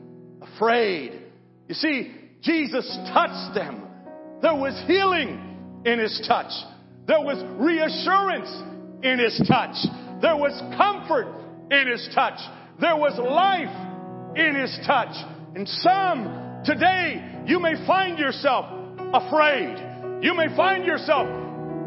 afraid. 0.41 1.23
You 1.69 1.75
see, 1.75 2.15
Jesus 2.43 2.87
touched 3.13 3.55
them. 3.55 3.83
There 4.43 4.55
was 4.55 4.81
healing 4.87 5.83
in 5.85 5.99
his 5.99 6.25
touch. 6.27 6.53
There 7.07 7.21
was 7.21 7.43
reassurance 7.59 8.49
in 9.03 9.19
his 9.19 9.41
touch. 9.49 9.77
There 10.21 10.37
was 10.37 10.53
comfort 10.77 11.27
in 11.71 11.89
his 11.89 12.09
touch. 12.15 12.39
There 12.81 12.97
was 12.97 13.19
life 13.19 14.37
in 14.37 14.55
his 14.55 14.79
touch. 14.87 15.15
And 15.55 15.69
some 15.69 16.63
today, 16.65 17.43
you 17.47 17.59
may 17.59 17.75
find 17.87 18.19
yourself 18.19 18.67
afraid. 19.13 20.23
You 20.23 20.35
may 20.35 20.55
find 20.57 20.85
yourself 20.85 21.27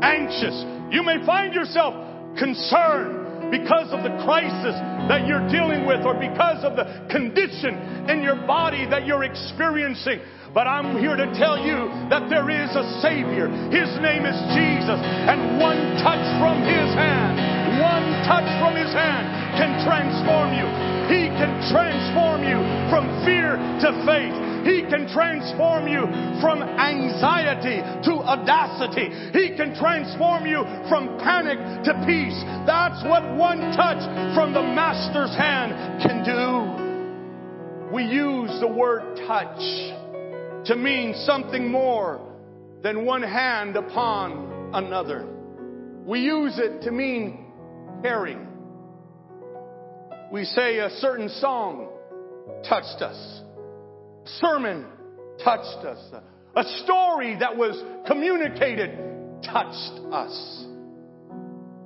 anxious. 0.01 0.65
You 0.91 1.03
may 1.03 1.25
find 1.25 1.53
yourself 1.53 1.93
concerned 2.37 3.20
because 3.51 3.91
of 3.91 4.01
the 4.07 4.15
crisis 4.23 4.73
that 5.11 5.27
you're 5.27 5.43
dealing 5.51 5.85
with 5.85 6.07
or 6.07 6.15
because 6.15 6.63
of 6.63 6.79
the 6.79 6.87
condition 7.11 7.75
in 8.07 8.23
your 8.23 8.39
body 8.47 8.87
that 8.87 9.05
you're 9.05 9.27
experiencing. 9.27 10.23
But 10.55 10.67
I'm 10.67 10.99
here 10.99 11.15
to 11.15 11.27
tell 11.35 11.59
you 11.59 11.91
that 12.11 12.27
there 12.31 12.47
is 12.51 12.71
a 12.75 12.83
Savior. 13.03 13.47
His 13.71 13.91
name 13.99 14.23
is 14.23 14.35
Jesus. 14.55 14.99
And 14.99 15.59
one 15.59 15.79
touch 15.99 16.23
from 16.39 16.63
His 16.63 16.91
hand, 16.95 17.79
one 17.79 18.07
touch 18.27 18.47
from 18.59 18.75
His 18.75 18.91
hand 18.91 19.27
can 19.55 19.83
transform 19.83 20.55
you. 20.55 20.67
He 21.11 21.27
can 21.35 21.51
transform 21.71 22.43
you 22.43 22.59
from 22.87 23.07
fear 23.23 23.55
to 23.55 23.89
faith. 24.07 24.50
He 24.63 24.81
can 24.83 25.07
transform 25.11 25.87
you 25.87 26.01
from 26.41 26.61
anxiety 26.61 27.81
to 28.05 28.13
audacity. 28.21 29.09
He 29.33 29.55
can 29.55 29.75
transform 29.75 30.45
you 30.45 30.63
from 30.89 31.17
panic 31.19 31.57
to 31.85 31.93
peace. 32.05 32.37
That's 32.65 33.03
what 33.03 33.23
one 33.35 33.59
touch 33.75 34.01
from 34.35 34.53
the 34.53 34.61
Master's 34.61 35.35
hand 35.35 36.01
can 36.01 36.23
do. 36.23 37.93
We 37.93 38.03
use 38.03 38.59
the 38.59 38.67
word 38.67 39.17
touch 39.27 39.59
to 40.67 40.75
mean 40.75 41.13
something 41.25 41.69
more 41.69 42.21
than 42.81 43.05
one 43.05 43.23
hand 43.23 43.75
upon 43.75 44.71
another. 44.73 45.27
We 46.05 46.21
use 46.21 46.57
it 46.57 46.83
to 46.83 46.91
mean 46.91 47.45
caring 48.01 48.51
we 50.31 50.45
say 50.45 50.77
a 50.77 50.89
certain 50.89 51.27
song 51.27 51.89
touched 52.67 53.01
us, 53.01 53.41
sermon 54.25 54.85
touched 55.43 55.85
us. 55.85 56.13
A 56.55 56.63
story 56.83 57.37
that 57.39 57.55
was 57.55 57.81
communicated 58.07 58.97
touched 59.43 59.99
us. 60.11 60.65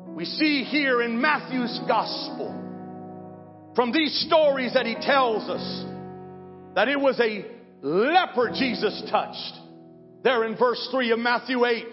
We 0.08 0.26
see 0.26 0.64
here 0.64 1.02
in 1.02 1.20
Matthew's 1.20 1.80
gospel 1.88 2.62
from 3.76 3.92
these 3.92 4.26
stories 4.28 4.74
that 4.74 4.86
he 4.86 4.96
tells 4.96 5.50
us 5.50 5.86
that 6.76 6.88
it 6.88 7.00
was 7.00 7.20
a 7.20 7.46
leper 7.82 8.50
Jesus 8.54 9.04
touched. 9.12 9.54
There 10.24 10.46
in 10.46 10.58
verse 10.58 10.88
3 10.92 11.12
of 11.12 11.20
Matthew 11.20 11.66
8. 11.66 11.84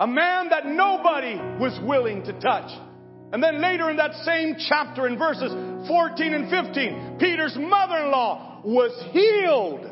A 0.00 0.06
man 0.06 0.50
that 0.50 0.66
nobody 0.66 1.36
was 1.58 1.78
willing 1.82 2.22
to 2.24 2.32
touch. 2.40 2.70
And 3.32 3.42
then 3.42 3.60
later 3.60 3.90
in 3.90 3.96
that 3.96 4.14
same 4.24 4.54
chapter 4.68 5.06
in 5.06 5.18
verses 5.18 5.52
14 5.88 6.34
and 6.34 6.50
15, 6.50 7.16
Peter's 7.18 7.56
mother-in-law 7.58 8.62
was 8.64 8.92
healed 9.12 9.82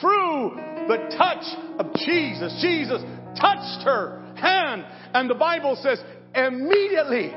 through 0.00 0.56
the 0.88 1.14
touch 1.16 1.44
of 1.78 1.92
Jesus. 1.94 2.58
Jesus 2.62 3.02
touched 3.38 3.84
her 3.84 4.22
hand 4.36 4.84
and 5.14 5.28
the 5.28 5.34
Bible 5.34 5.76
says 5.82 5.98
immediately, 6.34 7.32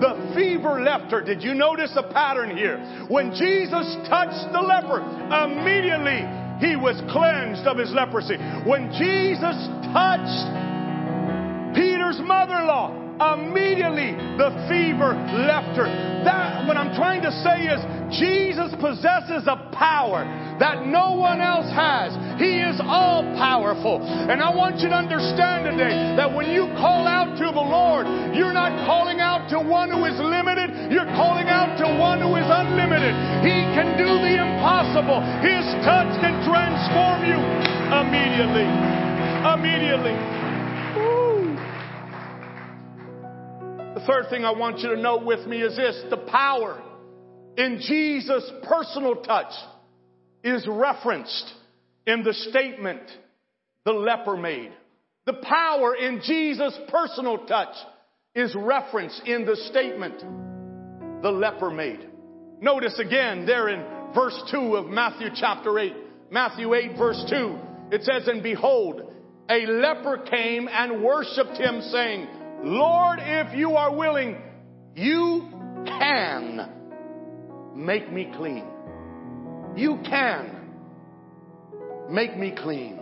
the 0.00 0.32
fever 0.34 0.80
left 0.80 1.10
her. 1.10 1.22
Did 1.22 1.42
you 1.42 1.54
notice 1.54 1.92
a 1.96 2.02
pattern 2.12 2.56
here? 2.56 2.78
When 3.08 3.30
Jesus 3.34 3.96
touched 4.08 4.52
the 4.52 4.60
leper, 4.60 5.02
immediately 5.44 6.22
he 6.62 6.76
was 6.76 7.02
cleansed 7.10 7.66
of 7.66 7.76
his 7.76 7.90
leprosy. 7.92 8.36
When 8.64 8.92
Jesus 8.94 9.58
touched 9.90 10.71
Peter's 12.12 12.28
mother-in-law, 12.28 13.40
immediately 13.40 14.12
the 14.36 14.52
fever 14.68 15.16
left 15.48 15.80
her. 15.80 15.88
That, 16.28 16.68
what 16.68 16.76
I'm 16.76 16.92
trying 16.92 17.22
to 17.24 17.32
say 17.40 17.72
is, 17.72 17.80
Jesus 18.12 18.68
possesses 18.76 19.48
a 19.48 19.56
power 19.72 20.28
that 20.60 20.84
no 20.84 21.16
one 21.16 21.40
else 21.40 21.72
has. 21.72 22.12
He 22.36 22.60
is 22.60 22.76
all 22.84 23.24
powerful. 23.40 24.04
And 24.04 24.44
I 24.44 24.52
want 24.52 24.84
you 24.84 24.92
to 24.92 24.94
understand 24.94 25.72
today 25.72 26.12
that 26.20 26.28
when 26.28 26.52
you 26.52 26.68
call 26.76 27.08
out 27.08 27.32
to 27.40 27.48
the 27.48 27.64
Lord, 27.64 28.04
you're 28.36 28.52
not 28.52 28.76
calling 28.84 29.20
out 29.20 29.48
to 29.56 29.56
one 29.56 29.88
who 29.88 30.04
is 30.04 30.20
limited, 30.20 30.92
you're 30.92 31.08
calling 31.16 31.48
out 31.48 31.80
to 31.80 31.88
one 31.96 32.20
who 32.20 32.36
is 32.36 32.44
unlimited. 32.44 33.16
He 33.40 33.56
can 33.72 33.96
do 33.96 34.20
the 34.20 34.36
impossible. 34.36 35.24
His 35.40 35.64
touch 35.80 36.12
can 36.20 36.36
transform 36.44 37.24
you 37.24 37.40
immediately. 38.04 38.68
Immediately. 39.48 40.31
The 44.02 44.08
third 44.08 44.30
thing 44.30 44.44
I 44.44 44.50
want 44.50 44.80
you 44.80 44.88
to 44.88 45.00
note 45.00 45.24
with 45.24 45.46
me 45.46 45.62
is 45.62 45.76
this 45.76 46.02
the 46.10 46.16
power 46.16 46.82
in 47.56 47.78
Jesus' 47.80 48.50
personal 48.64 49.14
touch 49.14 49.52
is 50.42 50.66
referenced 50.66 51.52
in 52.04 52.24
the 52.24 52.34
statement 52.34 53.02
the 53.84 53.92
leper 53.92 54.36
made. 54.36 54.72
The 55.24 55.34
power 55.34 55.94
in 55.94 56.20
Jesus' 56.20 56.76
personal 56.88 57.46
touch 57.46 57.76
is 58.34 58.52
referenced 58.56 59.22
in 59.24 59.44
the 59.44 59.54
statement 59.70 60.18
the 61.22 61.30
leper 61.30 61.70
made. 61.70 62.04
Notice 62.60 62.98
again 62.98 63.46
there 63.46 63.68
in 63.68 63.84
verse 64.12 64.42
2 64.50 64.78
of 64.78 64.86
Matthew 64.86 65.28
chapter 65.32 65.78
8. 65.78 65.94
Matthew 66.28 66.74
8 66.74 66.98
verse 66.98 67.24
2. 67.30 67.56
It 67.92 68.02
says, 68.02 68.26
And 68.26 68.42
behold, 68.42 69.02
a 69.48 69.66
leper 69.66 70.24
came 70.28 70.68
and 70.68 71.04
worshiped 71.04 71.56
him 71.56 71.80
saying, 71.82 72.26
Lord, 72.62 73.18
if 73.20 73.56
you 73.56 73.72
are 73.72 73.94
willing, 73.94 74.36
you 74.94 75.48
can 75.84 76.70
make 77.74 78.12
me 78.12 78.32
clean. 78.36 78.64
You 79.76 79.98
can 80.04 80.60
make 82.08 82.36
me 82.36 82.54
clean. 82.56 83.00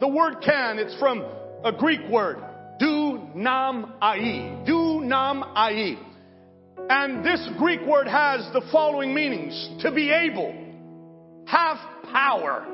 The 0.00 0.08
word 0.08 0.36
can, 0.42 0.78
it's 0.78 0.98
from 0.98 1.24
a 1.64 1.72
Greek 1.72 2.08
word, 2.08 2.38
do 2.78 3.28
nam 3.34 3.94
ai. 4.00 4.62
Do 4.66 5.00
nam 5.02 5.42
ai. 5.42 5.96
And 6.88 7.24
this 7.24 7.46
Greek 7.58 7.80
word 7.86 8.06
has 8.06 8.48
the 8.52 8.62
following 8.72 9.14
meanings. 9.14 9.82
To 9.82 9.90
be 9.90 10.10
able, 10.10 10.54
have 11.46 11.76
power, 12.12 12.66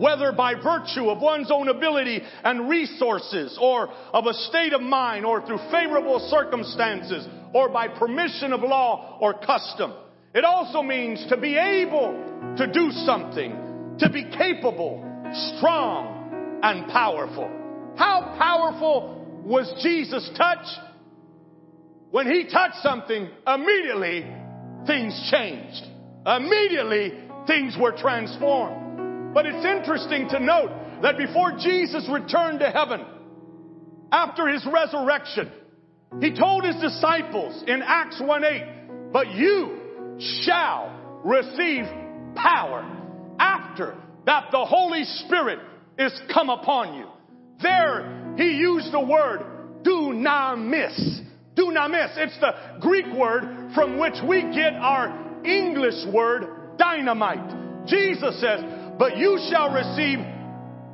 whether 0.00 0.32
by 0.32 0.54
virtue 0.54 1.10
of 1.10 1.20
one's 1.20 1.50
own 1.50 1.68
ability 1.68 2.22
and 2.42 2.70
resources, 2.70 3.58
or 3.60 3.88
of 4.14 4.24
a 4.26 4.32
state 4.32 4.72
of 4.72 4.80
mind, 4.80 5.26
or 5.26 5.46
through 5.46 5.58
favorable 5.70 6.18
circumstances, 6.30 7.28
or 7.52 7.68
by 7.68 7.86
permission 7.86 8.54
of 8.54 8.62
law 8.62 9.18
or 9.20 9.34
custom. 9.34 9.92
It 10.34 10.44
also 10.44 10.82
means 10.82 11.26
to 11.28 11.36
be 11.36 11.54
able 11.54 12.12
to 12.56 12.66
do 12.72 12.90
something, 13.04 13.96
to 13.98 14.08
be 14.08 14.24
capable, 14.24 15.04
strong, 15.58 16.60
and 16.62 16.88
powerful. 16.88 17.50
How 17.96 18.34
powerful 18.38 19.42
was 19.44 19.70
Jesus' 19.82 20.30
touch? 20.34 20.66
When 22.10 22.26
he 22.26 22.44
touched 22.50 22.82
something, 22.82 23.28
immediately 23.46 24.26
things 24.86 25.30
changed. 25.30 25.84
Immediately 26.26 27.12
things 27.46 27.76
were 27.78 27.92
transformed. 27.92 28.79
But 29.32 29.46
it's 29.46 29.64
interesting 29.64 30.28
to 30.30 30.40
note 30.40 30.70
that 31.02 31.16
before 31.16 31.52
Jesus 31.58 32.08
returned 32.10 32.60
to 32.60 32.70
heaven, 32.70 33.04
after 34.12 34.48
his 34.48 34.66
resurrection, 34.70 35.50
he 36.20 36.36
told 36.36 36.64
his 36.64 36.76
disciples 36.80 37.62
in 37.66 37.82
Acts 37.82 38.20
1 38.20 38.44
8, 38.44 39.12
but 39.12 39.28
you 39.28 40.18
shall 40.42 41.20
receive 41.24 41.84
power 42.34 42.84
after 43.38 43.96
that 44.26 44.48
the 44.50 44.64
Holy 44.64 45.04
Spirit 45.04 45.60
is 45.98 46.12
come 46.32 46.50
upon 46.50 46.98
you. 46.98 47.06
There, 47.62 48.34
he 48.36 48.56
used 48.56 48.92
the 48.92 49.00
word 49.00 49.40
dunamis. 49.82 51.20
Dunamis. 51.56 52.16
It's 52.16 52.38
the 52.40 52.78
Greek 52.80 53.06
word 53.14 53.72
from 53.74 53.98
which 53.98 54.14
we 54.26 54.42
get 54.42 54.74
our 54.74 55.44
English 55.44 56.06
word 56.12 56.76
dynamite. 56.78 57.86
Jesus 57.86 58.40
says, 58.40 58.60
but 59.00 59.16
you 59.16 59.40
shall 59.50 59.72
receive 59.72 60.18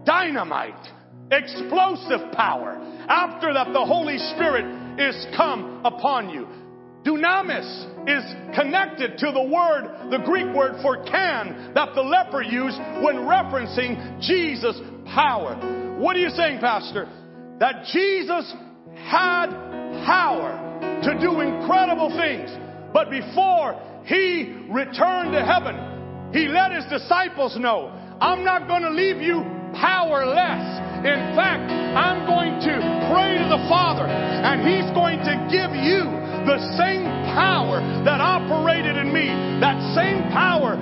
dynamite, 0.05 0.79
explosive 1.33 2.31
power 2.35 2.79
after 3.09 3.53
that 3.53 3.73
the 3.73 3.85
Holy 3.85 4.17
Spirit 4.17 4.65
is 5.01 5.27
come 5.37 5.85
upon 5.85 6.31
you. 6.31 6.47
Dunamis 7.05 7.67
is 8.07 8.25
connected 8.55 9.19
to 9.19 9.33
the 9.33 9.43
word, 9.43 10.13
the 10.13 10.23
Greek 10.25 10.47
word 10.55 10.81
for 10.83 11.03
can 11.03 11.73
that 11.75 11.97
the 11.97 12.01
leper 12.01 12.43
used 12.43 12.79
when 13.03 13.27
referencing 13.27 14.21
Jesus' 14.21 14.81
power. 15.13 15.57
What 15.99 16.15
are 16.15 16.21
you 16.21 16.31
saying, 16.31 16.61
Pastor? 16.61 17.09
That 17.59 17.87
Jesus 17.93 18.55
had 18.95 19.51
power 20.07 21.01
to 21.03 21.19
do 21.19 21.41
incredible 21.41 22.17
things, 22.17 22.57
but 22.93 23.11
before 23.11 23.75
he 24.05 24.65
returned 24.71 25.33
to 25.33 25.45
heaven, 25.45 25.96
he 26.33 26.49
let 26.49 26.73
his 26.73 26.85
disciples 26.87 27.57
know, 27.57 27.93
I'm 28.21 28.45
not 28.45 28.67
going 28.67 28.83
to 28.83 28.91
leave 28.91 29.21
you 29.21 29.45
powerless. 29.75 30.65
In 31.05 31.37
fact, 31.37 31.69
I'm 31.69 32.25
going 32.25 32.59
to 32.65 32.75
pray 33.13 33.37
to 33.39 33.47
the 33.49 33.63
Father 33.69 34.09
and 34.09 34.65
He's 34.65 34.89
going 34.97 35.21
to 35.21 35.35
give 35.53 35.73
you 35.77 36.09
the 36.49 36.59
same 36.79 37.05
power 37.37 37.83
that 38.05 38.21
operated 38.21 38.97
in 38.97 39.13
me, 39.13 39.29
that 39.61 39.77
same 39.95 40.31
power 40.33 40.79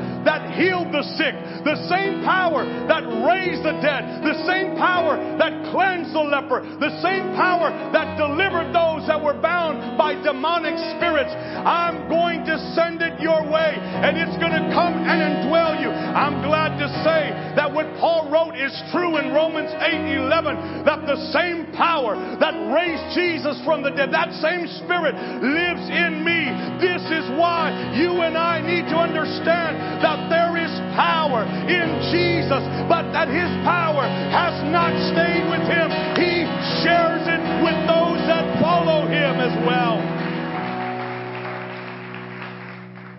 healed 0.57 0.90
the 0.90 1.05
sick, 1.14 1.35
the 1.62 1.79
same 1.93 2.25
power 2.25 2.64
that 2.88 3.05
raised 3.05 3.62
the 3.62 3.77
dead, 3.85 4.25
the 4.25 4.38
same 4.49 4.75
power 4.81 5.21
that 5.38 5.53
cleansed 5.71 6.14
the 6.14 6.25
leper, 6.25 6.64
the 6.81 6.95
same 7.05 7.35
power 7.37 7.71
that 7.93 8.17
delivered 8.17 8.73
those 8.73 9.07
that 9.07 9.21
were 9.21 9.37
bound 9.37 9.99
by 9.99 10.17
demonic 10.25 10.75
spirits. 10.97 11.31
I'm 11.31 12.09
going 12.09 12.47
to 12.49 12.57
send 12.75 13.03
it 13.05 13.21
your 13.21 13.45
way 13.45 13.77
and 13.77 14.17
it's 14.17 14.37
going 14.40 14.55
to 14.55 14.64
come 14.73 14.95
and 14.97 15.19
indwell 15.21 15.77
you. 15.79 15.90
I'm 15.90 16.43
glad 16.43 16.79
to 16.81 16.88
say 17.05 17.35
that 17.59 17.69
what 17.69 17.87
Paul 18.01 18.31
wrote 18.33 18.57
is 18.57 18.73
true 18.90 19.19
in 19.19 19.35
Romans 19.35 19.71
8 19.71 20.25
11, 20.25 20.87
that 20.87 21.05
the 21.05 21.21
same 21.35 21.69
power 21.75 22.17
that 22.40 22.55
raised 22.73 23.14
Jesus 23.14 23.61
from 23.67 23.83
the 23.83 23.90
dead, 23.90 24.14
that 24.14 24.33
same 24.40 24.67
spirit 24.83 25.14
lives 25.43 25.85
in 25.90 26.25
me. 26.25 26.49
This 26.81 27.03
is 27.12 27.27
why 27.37 27.93
you 27.99 28.23
and 28.23 28.38
I 28.38 28.62
need 28.62 28.87
to 28.90 28.97
understand 28.97 30.03
that 30.03 30.14
that 30.14 30.29
there 30.44 30.61
is 30.61 30.72
power 30.92 31.44
in 31.44 31.88
Jesus, 32.12 32.61
but 32.88 33.12
that 33.12 33.28
his 33.28 33.48
power 33.64 34.04
has 34.04 34.52
not 34.68 34.92
stayed 35.09 35.48
with 35.48 35.64
him. 35.64 35.88
He 36.20 36.44
shares 36.85 37.24
it 37.24 37.40
with 37.64 37.78
those 37.88 38.20
that 38.28 38.61
follow 38.61 39.09
him 39.09 39.40
as 39.40 39.54
well. 39.64 39.96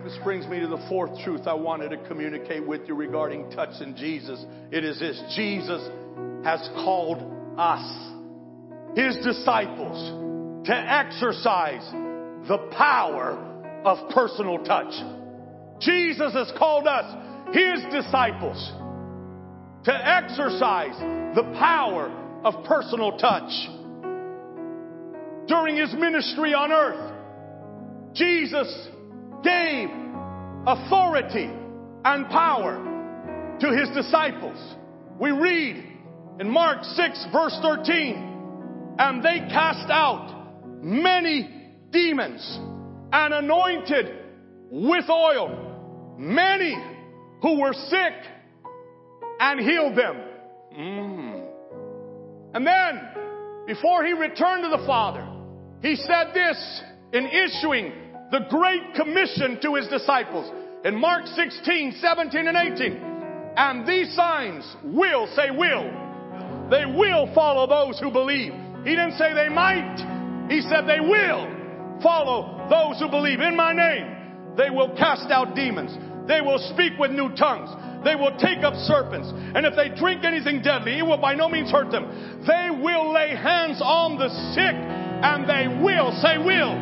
This 0.04 0.16
brings 0.22 0.46
me 0.46 0.60
to 0.60 0.68
the 0.68 0.84
fourth 0.88 1.18
truth 1.24 1.48
I 1.48 1.54
wanted 1.54 1.88
to 1.90 1.96
communicate 2.06 2.64
with 2.64 2.82
you 2.86 2.94
regarding 2.94 3.50
touching 3.50 3.96
Jesus. 3.96 4.44
It 4.70 4.84
is 4.84 5.00
this 5.00 5.20
Jesus 5.34 5.82
has 6.44 6.60
called 6.74 7.18
us, 7.58 8.96
his 8.96 9.16
disciples, 9.24 10.66
to 10.68 10.74
exercise 10.74 11.90
the 12.46 12.58
power 12.76 13.82
of 13.84 14.10
personal 14.10 14.58
touch. 14.64 14.94
Jesus 15.80 16.32
has 16.32 16.52
called 16.58 16.86
us, 16.86 17.04
His 17.54 17.82
disciples, 17.92 18.72
to 19.84 19.92
exercise 19.92 20.98
the 21.34 21.44
power 21.58 22.10
of 22.44 22.64
personal 22.64 23.18
touch. 23.18 23.50
During 25.48 25.76
his 25.76 25.94
ministry 25.94 26.54
on 26.54 26.72
earth, 26.72 27.12
Jesus 28.14 28.88
gave 29.44 29.88
authority 30.66 31.50
and 32.04 32.28
power 32.28 33.56
to 33.60 33.66
his 33.68 33.88
disciples. 33.94 34.58
We 35.20 35.30
read 35.30 35.84
in 36.40 36.50
Mark 36.50 36.84
6 36.84 37.26
verse 37.32 37.58
13, 37.62 38.96
and 38.98 39.22
they 39.22 39.38
cast 39.50 39.88
out 39.90 40.82
many 40.82 41.48
demons 41.90 42.58
and 43.12 43.34
anointed 43.34 44.24
with 44.70 45.08
oil 45.08 45.65
many 46.16 46.76
who 47.42 47.60
were 47.60 47.72
sick 47.72 48.14
and 49.40 49.60
healed 49.60 49.96
them. 49.96 50.16
Mm. 50.76 51.42
And 52.54 52.66
then, 52.66 53.00
before 53.66 54.04
he 54.04 54.12
returned 54.12 54.64
to 54.64 54.70
the 54.70 54.84
Father, 54.86 55.26
he 55.82 55.96
said 55.96 56.32
this 56.32 56.82
in 57.12 57.26
issuing 57.26 57.92
the 58.30 58.46
Great 58.50 58.94
Commission 58.94 59.60
to 59.62 59.74
his 59.74 59.86
disciples 59.88 60.50
in 60.84 60.98
Mark 60.98 61.26
16, 61.26 61.98
17, 62.00 62.46
and 62.46 62.56
18. 62.56 63.02
And 63.56 63.86
these 63.86 64.14
signs 64.14 64.64
will, 64.84 65.26
say 65.34 65.50
will, 65.50 65.90
they 66.70 66.84
will 66.84 67.32
follow 67.34 67.66
those 67.66 67.98
who 68.00 68.10
believe. 68.10 68.52
He 68.84 68.90
didn't 68.90 69.16
say 69.18 69.32
they 69.34 69.48
might. 69.48 70.48
He 70.50 70.60
said 70.62 70.86
they 70.86 71.00
will 71.00 72.00
follow 72.02 72.66
those 72.68 73.00
who 73.00 73.08
believe 73.08 73.40
in 73.40 73.56
my 73.56 73.72
name. 73.72 74.54
They 74.56 74.70
will 74.70 74.94
cast 74.96 75.30
out 75.30 75.54
demons. 75.54 75.92
They 76.28 76.40
will 76.40 76.58
speak 76.74 76.98
with 76.98 77.10
new 77.10 77.34
tongues. 77.34 77.70
They 78.04 78.14
will 78.14 78.36
take 78.38 78.62
up 78.62 78.74
serpents. 78.74 79.30
And 79.32 79.66
if 79.66 79.74
they 79.74 79.88
drink 79.88 80.24
anything 80.24 80.62
deadly, 80.62 80.98
it 80.98 81.02
will 81.02 81.18
by 81.18 81.34
no 81.34 81.48
means 81.48 81.70
hurt 81.70 81.90
them. 81.90 82.06
They 82.46 82.70
will 82.70 83.12
lay 83.12 83.30
hands 83.30 83.80
on 83.82 84.18
the 84.18 84.28
sick 84.54 84.74
and 84.74 85.48
they 85.48 85.66
will, 85.82 86.12
say 86.20 86.38
will, 86.38 86.74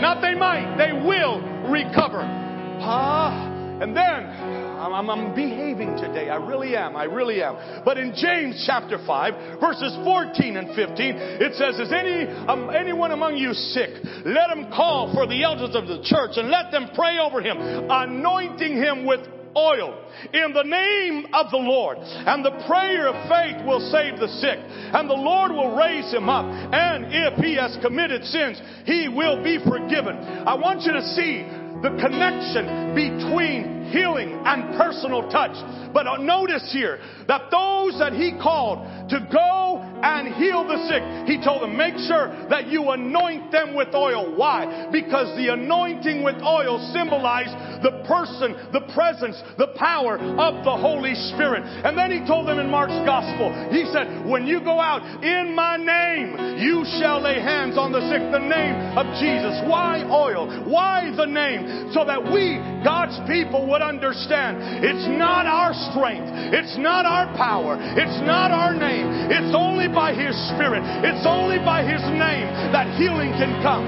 not 0.00 0.22
they 0.22 0.34
might, 0.34 0.76
they 0.78 0.92
will 0.92 1.40
recover. 1.68 2.22
Ah, 2.22 3.50
and 3.82 3.96
then 3.96 4.49
I'm, 4.80 5.10
I'm, 5.10 5.34
behaving 5.34 5.96
today. 5.96 6.30
I 6.30 6.36
really 6.36 6.74
am. 6.74 6.96
I 6.96 7.04
really 7.04 7.42
am. 7.42 7.84
But 7.84 7.98
in 7.98 8.14
James 8.16 8.64
chapter 8.66 8.98
5, 9.06 9.60
verses 9.60 9.96
14 10.04 10.56
and 10.56 10.74
15, 10.74 10.96
it 10.96 11.54
says, 11.54 11.78
Is 11.78 11.92
any, 11.92 12.26
um, 12.48 12.70
anyone 12.70 13.12
among 13.12 13.36
you 13.36 13.52
sick? 13.52 13.90
Let 14.24 14.50
him 14.50 14.72
call 14.72 15.12
for 15.12 15.26
the 15.26 15.42
elders 15.44 15.76
of 15.76 15.86
the 15.86 16.02
church 16.02 16.36
and 16.36 16.48
let 16.50 16.70
them 16.70 16.90
pray 16.94 17.18
over 17.18 17.40
him, 17.40 17.58
anointing 17.60 18.76
him 18.76 19.04
with 19.04 19.20
oil 19.56 20.06
in 20.32 20.52
the 20.52 20.62
name 20.62 21.26
of 21.32 21.50
the 21.50 21.58
Lord. 21.58 21.98
And 22.00 22.44
the 22.44 22.64
prayer 22.66 23.08
of 23.08 23.16
faith 23.28 23.66
will 23.66 23.80
save 23.90 24.18
the 24.18 24.28
sick. 24.40 24.58
And 24.58 25.08
the 25.08 25.14
Lord 25.14 25.52
will 25.52 25.76
raise 25.76 26.12
him 26.12 26.28
up. 26.28 26.46
And 26.46 27.06
if 27.10 27.44
he 27.44 27.56
has 27.56 27.76
committed 27.82 28.24
sins, 28.24 28.60
he 28.84 29.08
will 29.08 29.42
be 29.42 29.58
forgiven. 29.58 30.16
I 30.46 30.54
want 30.54 30.82
you 30.82 30.92
to 30.92 31.02
see 31.02 31.44
the 31.82 31.90
connection 32.00 32.94
between 32.94 33.90
healing 33.90 34.40
and 34.44 34.76
personal 34.76 35.28
touch. 35.30 35.56
But 35.92 36.06
uh, 36.06 36.16
notice 36.18 36.70
here 36.72 37.00
that 37.26 37.50
those 37.50 37.98
that 37.98 38.12
he 38.12 38.38
called 38.38 39.08
to 39.10 39.28
go 39.32 39.89
and 40.02 40.34
heal 40.34 40.66
the 40.66 40.78
sick, 40.88 41.02
he 41.28 41.42
told 41.42 41.62
them, 41.62 41.76
make 41.76 41.96
sure 42.08 42.32
that 42.48 42.68
you 42.68 42.90
anoint 42.90 43.52
them 43.52 43.74
with 43.74 43.94
oil. 43.94 44.34
Why? 44.36 44.88
Because 44.90 45.36
the 45.36 45.52
anointing 45.52 46.22
with 46.22 46.40
oil 46.42 46.78
symbolized 46.92 47.52
the 47.82 48.04
person, 48.06 48.56
the 48.72 48.84
presence, 48.92 49.40
the 49.56 49.72
power 49.76 50.18
of 50.18 50.64
the 50.64 50.76
Holy 50.76 51.14
Spirit. 51.32 51.64
And 51.64 51.96
then 51.96 52.10
he 52.10 52.26
told 52.26 52.48
them 52.48 52.58
in 52.58 52.68
Mark's 52.68 52.98
gospel, 53.04 53.52
he 53.72 53.84
said, 53.92 54.26
when 54.26 54.46
you 54.46 54.60
go 54.60 54.80
out 54.80 55.02
in 55.24 55.54
my 55.54 55.76
name, 55.76 56.60
you 56.60 56.84
shall 57.00 57.20
lay 57.20 57.40
hands 57.40 57.76
on 57.76 57.92
the 57.92 58.00
sick. 58.08 58.22
The 58.30 58.38
name 58.38 58.76
of 58.96 59.06
Jesus. 59.18 59.60
Why 59.66 60.04
oil? 60.06 60.46
Why 60.70 61.12
the 61.16 61.26
name? 61.26 61.90
So 61.92 62.04
that 62.04 62.22
we, 62.22 62.60
God's 62.84 63.18
people, 63.26 63.66
would 63.68 63.82
understand 63.82 64.84
it's 64.84 65.08
not 65.18 65.46
our 65.46 65.74
strength, 65.90 66.30
it's 66.54 66.78
not 66.78 67.06
our 67.06 67.26
power, 67.36 67.76
it's 67.80 68.20
not 68.22 68.50
our 68.50 68.72
name. 68.72 69.06
It's 69.30 69.54
only 69.56 69.89
by 69.94 70.14
His 70.14 70.34
Spirit, 70.54 70.82
it's 71.04 71.26
only 71.26 71.58
by 71.58 71.82
His 71.82 72.02
name 72.14 72.46
that 72.72 72.86
healing 72.96 73.32
can 73.36 73.60
come. 73.62 73.84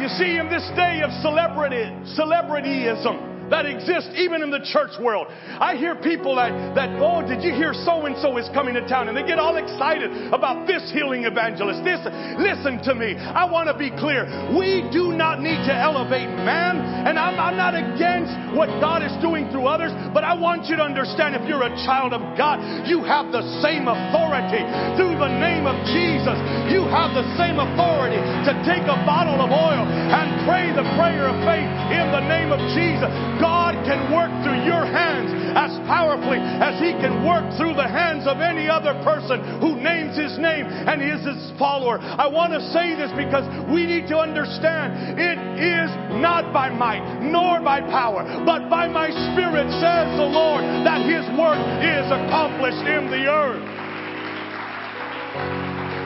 You 0.00 0.08
see, 0.08 0.36
in 0.36 0.50
this 0.50 0.68
day 0.76 1.00
of 1.02 1.10
celebrity, 1.22 1.88
celebrityism, 2.18 3.33
that 3.50 3.66
exists 3.66 4.10
even 4.16 4.42
in 4.42 4.50
the 4.50 4.62
church 4.72 4.96
world. 5.00 5.28
I 5.30 5.76
hear 5.76 5.94
people 5.94 6.36
that, 6.36 6.52
that 6.74 6.90
oh, 7.00 7.20
did 7.26 7.42
you 7.42 7.52
hear 7.52 7.74
so 7.74 8.06
and 8.06 8.16
so 8.18 8.36
is 8.38 8.48
coming 8.54 8.74
to 8.74 8.86
town? 8.88 9.08
And 9.08 9.16
they 9.16 9.26
get 9.26 9.38
all 9.38 9.56
excited 9.56 10.10
about 10.32 10.66
this 10.66 10.90
healing 10.92 11.24
evangelist. 11.24 11.84
This, 11.84 12.00
listen 12.40 12.80
to 12.84 12.94
me. 12.94 13.16
I 13.16 13.44
want 13.44 13.68
to 13.68 13.76
be 13.76 13.90
clear. 13.90 14.24
We 14.56 14.86
do 14.92 15.12
not 15.12 15.40
need 15.40 15.60
to 15.68 15.74
elevate 15.74 16.28
man. 16.42 16.80
And 16.80 17.18
I'm, 17.18 17.36
I'm 17.36 17.56
not 17.56 17.76
against 17.76 18.32
what 18.56 18.68
God 18.80 19.02
is 19.02 19.12
doing 19.20 19.50
through 19.50 19.66
others, 19.66 19.92
but 20.14 20.24
I 20.24 20.32
want 20.32 20.66
you 20.66 20.76
to 20.76 20.84
understand 20.84 21.36
if 21.36 21.44
you're 21.48 21.64
a 21.64 21.76
child 21.84 22.14
of 22.14 22.22
God, 22.38 22.88
you 22.88 23.04
have 23.04 23.30
the 23.30 23.44
same 23.60 23.86
authority 23.90 24.62
through 24.96 25.20
the 25.20 25.32
name 25.40 25.66
of 25.66 25.76
Jesus. 25.92 26.38
You 26.70 26.88
have 26.88 27.12
the 27.12 27.26
same 27.36 27.60
authority 27.60 28.18
to 28.18 28.52
take 28.64 28.86
a 28.88 28.98
bottle 29.04 29.42
of 29.42 29.50
oil 29.52 29.84
and 29.84 30.46
pray 30.48 30.72
the 30.72 30.86
prayer 30.96 31.28
of 31.28 31.36
faith 31.44 31.70
in 31.92 32.06
the 32.14 32.24
name 32.24 32.50
of 32.50 32.60
Jesus. 32.72 33.10
God 33.40 33.74
can 33.86 34.12
work 34.12 34.30
through 34.42 34.62
your 34.64 34.84
hands 34.84 35.30
as 35.54 35.70
powerfully 35.86 36.38
as 36.38 36.78
He 36.82 36.92
can 36.98 37.24
work 37.24 37.46
through 37.56 37.74
the 37.74 37.86
hands 37.86 38.26
of 38.26 38.40
any 38.40 38.68
other 38.68 38.94
person 39.06 39.40
who 39.60 39.76
names 39.78 40.16
His 40.16 40.38
name 40.38 40.66
and 40.66 41.02
is 41.02 41.22
His 41.22 41.52
follower. 41.58 41.98
I 42.00 42.26
want 42.26 42.52
to 42.52 42.60
say 42.74 42.94
this 42.94 43.10
because 43.14 43.46
we 43.70 43.86
need 43.86 44.06
to 44.08 44.18
understand 44.18 45.18
it 45.18 45.38
is 45.58 45.90
not 46.20 46.52
by 46.52 46.70
might 46.70 47.22
nor 47.22 47.60
by 47.60 47.80
power, 47.80 48.24
but 48.44 48.68
by 48.68 48.88
my 48.88 49.10
Spirit, 49.32 49.70
says 49.78 50.06
the 50.18 50.26
Lord, 50.26 50.64
that 50.86 51.02
His 51.06 51.24
work 51.38 51.60
is 51.82 52.06
accomplished 52.10 52.84
in 52.86 53.10
the 53.10 53.24
earth. 53.30 53.62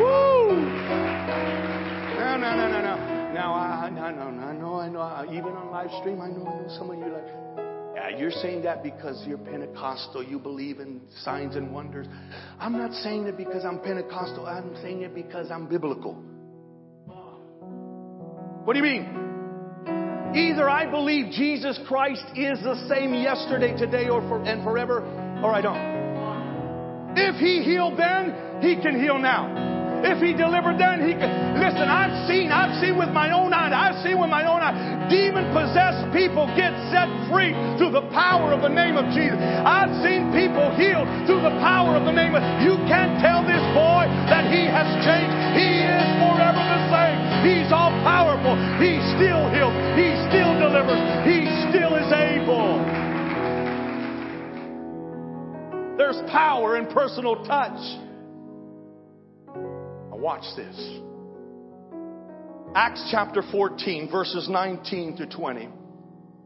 Woo! 0.00 0.56
No, 2.18 2.36
no, 2.36 2.56
no, 2.56 2.68
no, 2.68 2.80
no. 2.82 3.07
Now, 3.48 3.54
I, 3.54 3.86
I, 3.86 3.90
know, 3.90 4.02
I 4.02 4.52
know, 4.52 4.74
I 4.74 4.88
know, 4.90 5.00
I, 5.00 5.24
even 5.32 5.56
on 5.56 5.70
live 5.70 5.88
stream, 6.00 6.20
I 6.20 6.28
know, 6.28 6.46
I 6.46 6.60
know 6.60 6.68
some 6.76 6.90
of 6.90 6.98
you 6.98 7.06
like, 7.10 7.24
yeah, 7.94 8.18
you're 8.18 8.30
saying 8.30 8.60
that 8.64 8.82
because 8.82 9.24
you're 9.26 9.38
Pentecostal, 9.38 10.22
you 10.22 10.38
believe 10.38 10.80
in 10.80 11.00
signs 11.24 11.56
and 11.56 11.72
wonders. 11.72 12.06
I'm 12.60 12.76
not 12.76 12.92
saying 12.92 13.26
it 13.26 13.38
because 13.38 13.64
I'm 13.64 13.80
Pentecostal, 13.80 14.46
I'm 14.46 14.76
saying 14.82 15.00
it 15.00 15.14
because 15.14 15.50
I'm 15.50 15.66
biblical. 15.66 16.12
What 18.64 18.74
do 18.74 18.80
you 18.80 18.84
mean? 18.84 20.34
Either 20.36 20.68
I 20.68 20.84
believe 20.90 21.32
Jesus 21.32 21.80
Christ 21.88 22.26
is 22.36 22.62
the 22.62 22.86
same 22.94 23.14
yesterday, 23.14 23.74
today, 23.78 24.10
or 24.10 24.20
for, 24.28 24.42
and 24.42 24.62
forever, 24.62 25.00
or 25.42 25.54
I 25.54 25.62
don't. 25.62 27.16
If 27.16 27.36
He 27.36 27.62
healed 27.62 27.98
then, 27.98 28.60
He 28.60 28.76
can 28.76 29.00
heal 29.00 29.18
now. 29.18 29.77
If 30.04 30.22
he 30.22 30.32
delivered 30.32 30.78
then, 30.78 31.02
he 31.02 31.14
could. 31.14 31.30
Listen, 31.58 31.90
I've 31.90 32.14
seen, 32.30 32.54
I've 32.54 32.74
seen 32.78 32.98
with 32.98 33.10
my 33.10 33.34
own 33.34 33.52
eyes, 33.52 33.74
I've 33.74 33.98
seen 34.06 34.18
with 34.18 34.30
my 34.30 34.46
own 34.46 34.62
eyes, 34.62 34.78
demon 35.10 35.50
possessed 35.50 36.06
people 36.14 36.46
get 36.54 36.70
set 36.94 37.10
free 37.26 37.50
through 37.76 37.90
the 37.90 38.06
power 38.14 38.54
of 38.54 38.62
the 38.62 38.70
name 38.70 38.96
of 38.96 39.10
Jesus. 39.10 39.38
I've 39.40 39.90
seen 40.06 40.30
people 40.30 40.70
healed 40.78 41.08
through 41.26 41.42
the 41.42 41.54
power 41.58 41.98
of 41.98 42.06
the 42.06 42.14
name 42.14 42.34
of 42.34 42.42
You 42.62 42.78
can't 42.86 43.18
tell 43.18 43.42
this 43.42 43.62
boy 43.74 44.06
that 44.30 44.46
he 44.46 44.70
has 44.70 44.86
changed. 45.02 45.34
He 45.58 45.82
is 45.82 46.06
forever 46.22 46.62
the 46.62 46.82
same. 46.94 47.16
He's 47.42 47.70
all 47.74 47.90
powerful. 48.06 48.54
He 48.78 49.02
still 49.18 49.50
heals. 49.50 49.74
He 49.98 50.14
still 50.30 50.52
delivers. 50.62 51.02
He 51.26 51.46
still 51.70 51.98
is 51.98 52.10
able. 52.14 52.78
There's 55.98 56.22
power 56.30 56.78
in 56.78 56.86
personal 56.86 57.44
touch. 57.44 58.07
Watch 60.18 60.44
this. 60.56 60.76
Acts 62.74 63.06
chapter 63.12 63.40
14, 63.52 64.10
verses 64.10 64.48
19 64.48 65.16
to 65.18 65.26
20. 65.26 65.68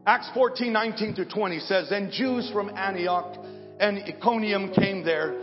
Acts 0.05 0.29
14, 0.35 0.71
19 0.71 1.15
to 1.15 1.25
20 1.25 1.59
says, 1.59 1.91
And 1.91 2.11
Jews 2.11 2.51
from 2.53 2.69
Antioch 2.77 3.43
and 3.79 3.97
Iconium 3.97 4.73
came 4.73 5.03
there, 5.03 5.33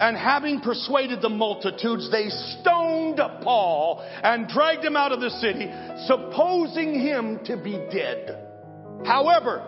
and 0.00 0.18
having 0.18 0.60
persuaded 0.60 1.22
the 1.22 1.30
multitudes, 1.30 2.10
they 2.10 2.28
stoned 2.28 3.16
Paul 3.42 4.06
and 4.22 4.46
dragged 4.46 4.84
him 4.84 4.96
out 4.96 5.12
of 5.12 5.20
the 5.20 5.30
city, 5.30 5.66
supposing 6.06 7.00
him 7.00 7.40
to 7.46 7.56
be 7.56 7.72
dead. 7.90 8.36
However, 9.06 9.66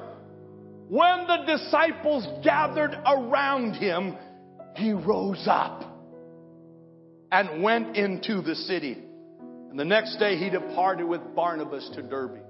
when 0.88 1.26
the 1.26 1.44
disciples 1.46 2.26
gathered 2.44 2.98
around 3.06 3.76
him, 3.76 4.14
he 4.76 4.92
rose 4.92 5.44
up 5.46 5.91
and 7.32 7.62
went 7.62 7.96
into 7.96 8.42
the 8.42 8.54
city. 8.54 8.98
And 9.70 9.80
the 9.80 9.86
next 9.86 10.18
day 10.18 10.36
he 10.36 10.50
departed 10.50 11.04
with 11.04 11.34
Barnabas 11.34 11.90
to 11.94 12.02
Derbe. 12.02 12.42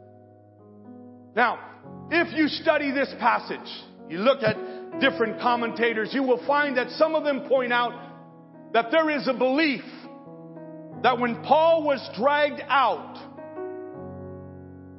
Now, 1.37 1.61
if 2.11 2.37
you 2.37 2.49
study 2.49 2.91
this 2.91 3.15
passage, 3.21 3.61
you 4.09 4.19
look 4.19 4.43
at 4.43 5.01
different 5.01 5.41
commentators, 5.41 6.11
you 6.13 6.25
will 6.25 6.45
find 6.49 6.77
that 6.77 6.91
some 6.91 7.15
of 7.15 7.23
them 7.23 7.49
point 7.49 7.73
out 7.73 7.93
that 8.73 8.91
there 8.91 9.09
is 9.09 9.29
a 9.29 9.33
belief 9.33 9.85
that 11.05 11.19
when 11.19 11.43
Paul 11.45 11.85
was 11.85 12.01
dragged 12.17 12.61
out 12.69 13.19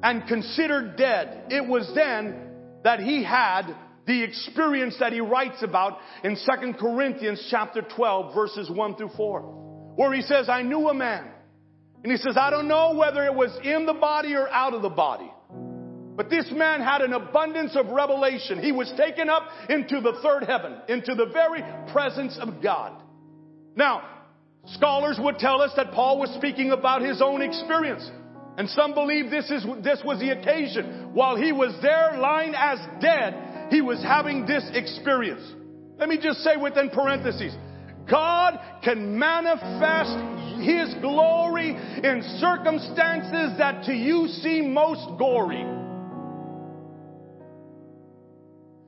and 0.02 0.26
considered 0.26 0.96
dead, 0.96 1.44
it 1.50 1.66
was 1.66 1.90
then 1.94 2.40
that 2.84 3.00
he 3.00 3.22
had 3.22 3.74
the 4.06 4.22
experience 4.22 4.96
that 5.00 5.12
he 5.12 5.20
writes 5.20 5.62
about 5.62 5.98
in 6.22 6.36
2 6.36 6.72
Corinthians 6.78 7.46
chapter 7.50 7.82
12 7.82 8.34
verses 8.34 8.70
1 8.70 8.96
through 8.96 9.10
4, 9.16 9.63
where 9.96 10.12
he 10.12 10.22
says, 10.22 10.48
I 10.48 10.62
knew 10.62 10.88
a 10.88 10.94
man. 10.94 11.30
And 12.02 12.12
he 12.12 12.18
says, 12.18 12.36
I 12.38 12.50
don't 12.50 12.68
know 12.68 12.94
whether 12.94 13.24
it 13.24 13.34
was 13.34 13.56
in 13.62 13.86
the 13.86 13.94
body 13.94 14.34
or 14.34 14.48
out 14.48 14.74
of 14.74 14.82
the 14.82 14.90
body. 14.90 15.30
But 16.16 16.30
this 16.30 16.46
man 16.52 16.80
had 16.80 17.00
an 17.00 17.12
abundance 17.12 17.74
of 17.74 17.86
revelation. 17.86 18.62
He 18.62 18.72
was 18.72 18.92
taken 18.96 19.28
up 19.28 19.48
into 19.68 20.00
the 20.00 20.20
third 20.22 20.44
heaven, 20.44 20.76
into 20.88 21.14
the 21.14 21.26
very 21.26 21.62
presence 21.92 22.38
of 22.40 22.62
God. 22.62 23.02
Now, 23.74 24.02
scholars 24.66 25.18
would 25.20 25.38
tell 25.38 25.60
us 25.60 25.72
that 25.76 25.92
Paul 25.92 26.20
was 26.20 26.30
speaking 26.34 26.70
about 26.70 27.02
his 27.02 27.20
own 27.20 27.42
experience. 27.42 28.08
And 28.56 28.68
some 28.70 28.94
believe 28.94 29.30
this 29.30 29.50
is, 29.50 29.66
this 29.82 30.00
was 30.04 30.20
the 30.20 30.30
occasion. 30.30 31.14
While 31.14 31.36
he 31.36 31.50
was 31.50 31.74
there 31.82 32.16
lying 32.18 32.54
as 32.54 32.78
dead, 33.00 33.70
he 33.70 33.80
was 33.80 34.00
having 34.02 34.46
this 34.46 34.64
experience. 34.72 35.42
Let 35.98 36.08
me 36.08 36.18
just 36.20 36.40
say 36.40 36.56
within 36.56 36.90
parentheses, 36.90 37.54
God 38.10 38.58
can 38.82 39.18
manifest 39.18 40.16
His 40.60 40.94
glory 41.00 41.70
in 41.70 42.22
circumstances 42.38 43.56
that 43.58 43.84
to 43.84 43.92
you 43.92 44.28
seem 44.28 44.72
most 44.72 45.18
gory. 45.18 45.62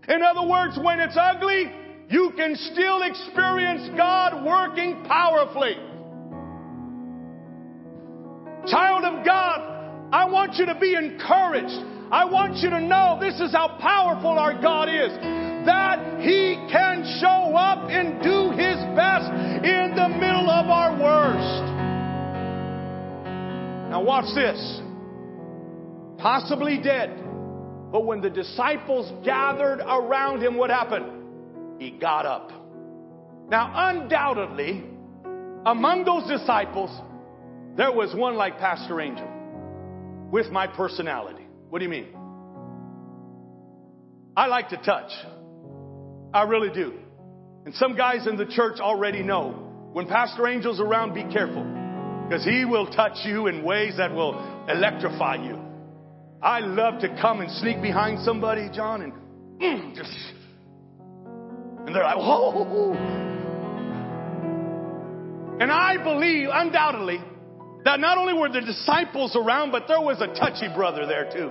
In 0.08 0.22
other 0.22 0.46
words, 0.48 0.78
when 0.82 1.00
it's 1.00 1.16
ugly, 1.18 1.72
you 2.08 2.32
can 2.36 2.54
still 2.54 3.02
experience 3.02 3.90
God 3.96 4.44
working 4.44 5.02
powerfully. 5.04 5.74
Child 8.68 9.04
of 9.04 9.24
God, 9.24 10.10
I 10.12 10.28
want 10.30 10.54
you 10.54 10.66
to 10.66 10.78
be 10.78 10.94
encouraged. 10.94 11.84
I 12.12 12.24
want 12.24 12.58
you 12.58 12.70
to 12.70 12.80
know 12.80 13.18
this 13.20 13.40
is 13.40 13.52
how 13.52 13.76
powerful 13.80 14.38
our 14.38 14.60
God 14.60 14.88
is. 14.88 15.45
That 15.66 16.20
He 16.20 16.54
can 16.70 17.04
show 17.20 17.54
up 17.54 17.90
and 17.90 18.22
do 18.22 18.50
His 18.50 18.78
best 18.96 19.30
in 19.64 19.94
the 19.94 20.08
middle 20.08 20.48
of 20.48 20.70
our 20.70 20.92
worst. 20.92 21.72
Now 23.90 24.02
watch 24.02 24.34
this. 24.34 24.80
Possibly 26.18 26.78
dead. 26.82 27.22
But 27.92 28.04
when 28.04 28.20
the 28.20 28.30
disciples 28.30 29.12
gathered 29.24 29.80
around 29.80 30.42
him, 30.42 30.56
what 30.56 30.70
happened? 30.70 31.80
He 31.80 31.90
got 31.90 32.26
up. 32.26 32.50
Now, 33.48 33.72
undoubtedly, 33.90 34.84
among 35.64 36.04
those 36.04 36.28
disciples, 36.28 36.90
there 37.76 37.92
was 37.92 38.14
one 38.14 38.34
like 38.34 38.58
Pastor 38.58 39.00
Angel 39.00 39.28
with 40.32 40.50
my 40.50 40.66
personality. 40.66 41.46
What 41.70 41.78
do 41.78 41.84
you 41.84 41.90
mean? 41.90 42.08
I 44.36 44.46
like 44.46 44.70
to 44.70 44.76
touch. 44.78 45.12
I 46.36 46.42
really 46.42 46.68
do. 46.68 46.92
And 47.64 47.74
some 47.76 47.96
guys 47.96 48.26
in 48.26 48.36
the 48.36 48.44
church 48.44 48.78
already 48.78 49.22
know 49.22 49.52
when 49.94 50.06
Pastor 50.06 50.46
Angel's 50.46 50.80
around, 50.80 51.14
be 51.14 51.24
careful 51.32 51.64
because 52.28 52.44
he 52.44 52.66
will 52.66 52.86
touch 52.88 53.16
you 53.24 53.46
in 53.46 53.64
ways 53.64 53.94
that 53.96 54.12
will 54.12 54.34
electrify 54.68 55.36
you. 55.36 55.58
I 56.42 56.60
love 56.60 57.00
to 57.00 57.08
come 57.22 57.40
and 57.40 57.50
sneak 57.50 57.80
behind 57.80 58.22
somebody, 58.22 58.68
John, 58.70 59.00
and 59.00 59.12
mm, 59.58 59.96
just, 59.96 60.12
and 61.86 61.94
they're 61.94 62.04
like, 62.04 62.18
whoa. 62.18 62.92
And 65.58 65.72
I 65.72 65.96
believe, 66.04 66.50
undoubtedly, 66.52 67.18
that 67.86 67.98
not 67.98 68.18
only 68.18 68.34
were 68.34 68.50
the 68.50 68.60
disciples 68.60 69.34
around, 69.34 69.70
but 69.70 69.88
there 69.88 70.02
was 70.02 70.20
a 70.20 70.26
touchy 70.38 70.68
brother 70.74 71.06
there 71.06 71.32
too. 71.32 71.50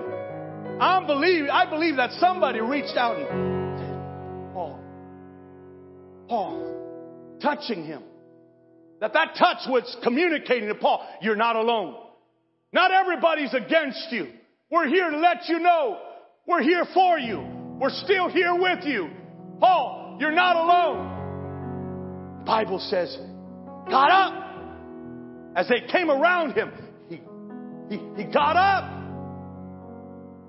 I 0.80 1.04
believe, 1.04 1.48
I 1.50 1.68
believe 1.68 1.96
that 1.96 2.12
somebody 2.20 2.60
reached 2.60 2.96
out 2.96 3.18
and 3.18 3.55
Paul, 6.28 7.38
touching 7.40 7.84
him. 7.84 8.02
That 9.00 9.12
that 9.12 9.34
touch 9.38 9.68
was 9.68 9.96
communicating 10.02 10.68
to 10.68 10.74
Paul, 10.74 11.06
you're 11.20 11.36
not 11.36 11.56
alone. 11.56 11.96
Not 12.72 12.90
everybody's 12.92 13.54
against 13.54 14.08
you. 14.10 14.28
We're 14.70 14.88
here 14.88 15.10
to 15.10 15.18
let 15.18 15.48
you 15.48 15.58
know 15.60 15.98
we're 16.46 16.62
here 16.62 16.84
for 16.94 17.18
you. 17.18 17.44
We're 17.80 17.90
still 17.90 18.28
here 18.28 18.54
with 18.54 18.84
you. 18.84 19.10
Paul, 19.58 20.16
you're 20.20 20.32
not 20.32 20.54
alone. 20.56 22.38
The 22.40 22.44
Bible 22.44 22.78
says, 22.78 23.16
got 23.90 24.10
up. 24.10 24.42
As 25.56 25.68
they 25.68 25.90
came 25.90 26.10
around 26.10 26.52
him, 26.52 26.70
he, 27.08 27.16
he, 27.88 28.00
he 28.16 28.24
got 28.32 28.56
up. 28.56 28.92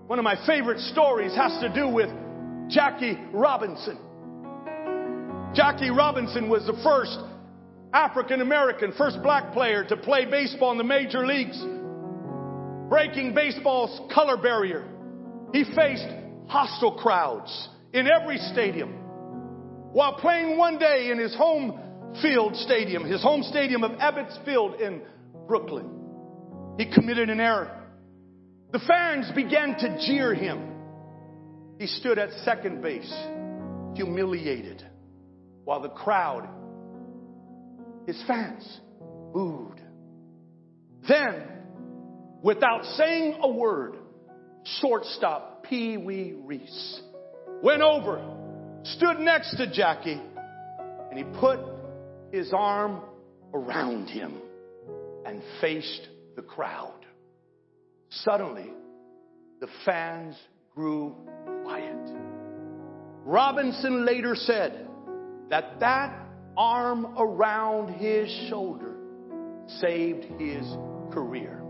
One 0.07 0.19
of 0.19 0.23
my 0.23 0.35
favorite 0.45 0.79
stories 0.79 1.33
has 1.35 1.59
to 1.61 1.73
do 1.73 1.87
with 1.87 2.09
Jackie 2.69 3.17
Robinson. 3.33 3.97
Jackie 5.53 5.89
Robinson 5.89 6.49
was 6.49 6.65
the 6.65 6.79
first 6.83 7.17
African 7.93 8.41
American, 8.41 8.93
first 8.97 9.21
black 9.23 9.53
player 9.53 9.83
to 9.85 9.97
play 9.97 10.25
baseball 10.25 10.71
in 10.71 10.77
the 10.77 10.83
major 10.83 11.25
leagues. 11.25 11.57
Breaking 12.89 13.33
baseball's 13.33 13.99
color 14.13 14.37
barrier, 14.37 14.85
he 15.53 15.63
faced 15.75 16.07
hostile 16.47 16.93
crowds 16.93 17.69
in 17.93 18.07
every 18.07 18.37
stadium. 18.37 18.93
While 19.93 20.13
playing 20.15 20.57
one 20.57 20.77
day 20.77 21.09
in 21.11 21.17
his 21.17 21.35
home 21.35 21.79
Field 22.21 22.55
Stadium, 22.55 23.03
his 23.03 23.21
home 23.21 23.43
stadium 23.43 23.83
of 23.83 23.91
Ebbets 23.91 24.43
Field 24.45 24.79
in 24.79 25.01
Brooklyn. 25.47 25.89
He 26.77 26.91
committed 26.91 27.29
an 27.29 27.39
error. 27.39 27.83
The 28.71 28.79
fans 28.79 29.31
began 29.35 29.77
to 29.77 29.97
jeer 30.05 30.33
him. 30.33 30.73
He 31.79 31.87
stood 31.87 32.17
at 32.17 32.31
second 32.43 32.81
base, 32.81 33.11
humiliated, 33.95 34.86
while 35.67 35.81
the 35.81 35.89
crowd, 35.89 36.47
his 38.05 38.23
fans, 38.25 38.79
booed. 39.33 39.81
Then, 41.09 41.43
without 42.41 42.85
saying 42.95 43.39
a 43.41 43.51
word, 43.51 43.97
shortstop 44.79 45.65
Pee 45.65 45.97
Wee 45.97 46.35
Reese 46.41 47.01
went 47.61 47.81
over, 47.81 48.23
stood 48.83 49.19
next 49.19 49.57
to 49.57 49.69
Jackie, 49.69 50.21
and 51.11 51.17
he 51.17 51.25
put 51.37 51.59
his 52.31 52.53
arm 52.55 53.01
around 53.53 54.07
him 54.07 54.35
and 55.25 55.41
faced 55.59 56.07
the 56.37 56.43
crowd. 56.43 57.05
Suddenly, 58.07 58.71
the 59.59 59.67
fans 59.83 60.37
grew 60.73 61.13
quiet. 61.65 62.09
Robinson 63.25 64.05
later 64.05 64.33
said 64.33 64.86
that 65.49 65.79
that 65.79 66.17
arm 66.55 67.05
around 67.17 67.93
his 67.95 68.29
shoulder 68.49 68.95
saved 69.79 70.23
his 70.39 70.65
career. 71.11 71.61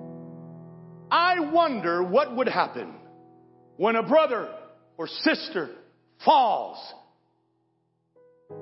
I 1.12 1.40
wonder 1.40 2.04
what 2.04 2.36
would 2.36 2.48
happen 2.48 2.94
when 3.78 3.96
a 3.96 4.04
brother 4.04 4.50
or 4.98 5.08
sister 5.08 5.70
falls 6.24 6.78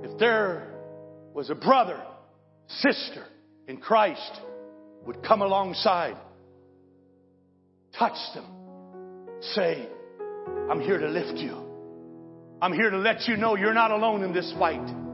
if 0.04 0.17
there 0.19 0.67
was 1.34 1.49
a 1.49 1.56
brother, 1.56 2.01
sister 2.67 3.25
in 3.67 3.78
Christ 3.78 4.41
would 5.06 5.23
come 5.23 5.41
alongside, 5.41 6.17
touch 7.97 8.17
them, 8.34 8.45
say, 9.41 9.88
I'm 10.69 10.82
here 10.82 10.97
to 10.97 11.08
lift 11.08 11.38
you. 11.38 11.62
I'm 12.62 12.73
here 12.73 12.89
to 12.89 12.97
let 12.97 13.28
you 13.28 13.38
know 13.38 13.56
you're 13.56 13.73
not 13.73 13.91
alone 13.91 14.23
in 14.23 14.34
this 14.34 14.51
fight. 14.58 15.05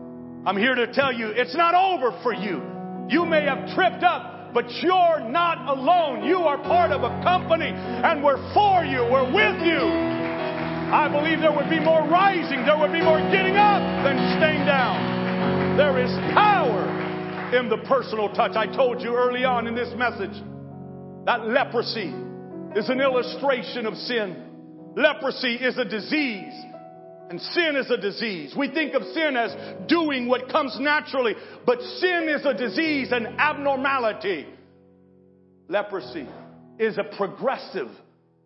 I'm 0.44 0.58
here 0.58 0.74
to 0.74 0.92
tell 0.92 1.14
you 1.14 1.28
it's 1.30 1.56
not 1.56 1.76
over 1.76 2.18
for 2.24 2.34
you. 2.34 2.62
You 3.10 3.26
may 3.26 3.46
have 3.46 3.76
tripped 3.76 4.04
up, 4.04 4.54
but 4.54 4.66
you're 4.82 5.22
not 5.30 5.70
alone. 5.70 6.26
You 6.26 6.38
are 6.38 6.58
part 6.58 6.92
of 6.92 7.04
a 7.04 7.22
company 7.22 7.70
and 7.70 8.24
we're 8.24 8.42
for 8.54 8.84
you. 8.84 9.06
We're 9.06 9.30
with 9.30 9.62
you. 9.62 9.78
I 10.92 11.08
believe 11.08 11.40
there 11.40 11.56
would 11.56 11.70
be 11.70 11.80
more 11.80 12.02
rising, 12.10 12.66
there 12.66 12.78
would 12.78 12.92
be 12.92 13.02
more 13.02 13.20
getting 13.32 13.56
up 13.56 13.80
than 14.04 14.18
staying 14.38 14.66
down. 14.66 15.78
There 15.78 16.02
is 16.02 16.12
power 16.34 16.90
in 17.56 17.70
the 17.70 17.78
personal 17.88 18.28
touch. 18.34 18.56
I 18.56 18.66
told 18.66 19.00
you 19.00 19.16
early 19.16 19.46
on 19.46 19.68
in 19.68 19.76
this 19.76 19.94
message 19.96 20.36
that 21.26 21.48
leprosy 21.48 22.12
is 22.76 22.90
an 22.90 23.00
illustration 23.00 23.86
of 23.86 23.94
sin. 23.96 24.36
Leprosy 24.98 25.56
is 25.56 25.78
a 25.78 25.86
disease. 25.86 26.54
And 27.32 27.40
sin 27.40 27.78
is 27.78 27.90
a 27.90 27.96
disease. 27.96 28.54
We 28.58 28.68
think 28.68 28.94
of 28.94 29.04
sin 29.14 29.38
as 29.38 29.56
doing 29.88 30.28
what 30.28 30.50
comes 30.50 30.76
naturally, 30.82 31.34
but 31.66 31.80
sin 31.82 32.28
is 32.28 32.46
a 32.46 32.54
disease, 32.54 33.14
an 33.14 33.26
abnormality. 33.40 34.46
Leprosy 35.70 36.28
is 36.78 36.98
a 36.98 37.16
progressive 37.16 37.88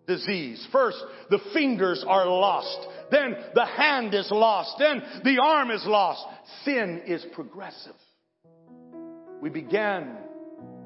disease. 0.06 0.63
First, 0.71 1.04
the 1.32 1.39
fingers 1.52 2.06
are 2.08 2.28
lost. 2.28 2.78
Then 3.10 3.36
the 3.56 3.65
hand 3.65 4.13
is 4.13 4.30
lost. 4.30 4.76
Then 4.78 5.02
the 5.24 5.41
arm 5.41 5.71
is 5.71 5.84
lost. 5.88 6.24
Sin 6.63 7.02
is 7.08 7.26
progressive. 7.34 7.95
We 9.41 9.50
began 9.50 10.15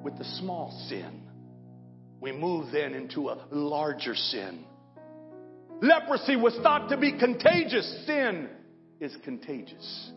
with 0.04 0.18
the 0.18 0.24
small 0.40 0.72
sin. 0.88 1.28
We 2.22 2.32
move 2.32 2.72
then 2.72 2.94
into 2.94 3.28
a 3.28 3.46
larger 3.52 4.16
sin. 4.16 4.64
Leprosy 5.82 6.36
was 6.36 6.56
thought 6.62 6.90
to 6.90 6.98
be 6.98 7.18
contagious. 7.18 8.04
Sin 8.06 8.50
is 9.00 9.16
contagious. 9.24 10.12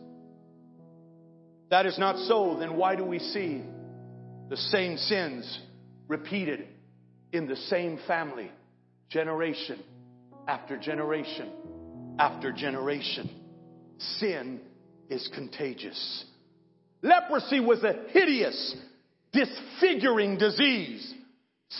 That 1.69 1.85
is 1.85 1.97
not 1.97 2.17
so, 2.27 2.57
then 2.59 2.75
why 2.75 2.95
do 2.95 3.03
we 3.03 3.19
see 3.19 3.63
the 4.49 4.57
same 4.57 4.97
sins 4.97 5.59
repeated 6.07 6.67
in 7.31 7.47
the 7.47 7.55
same 7.55 7.97
family, 8.05 8.51
generation 9.09 9.79
after 10.47 10.77
generation 10.77 11.49
after 12.19 12.51
generation? 12.51 13.29
Sin 14.17 14.59
is 15.09 15.29
contagious. 15.33 16.25
Leprosy 17.01 17.59
was 17.59 17.83
a 17.83 17.93
hideous, 18.09 18.75
disfiguring 19.31 20.37
disease. 20.37 21.13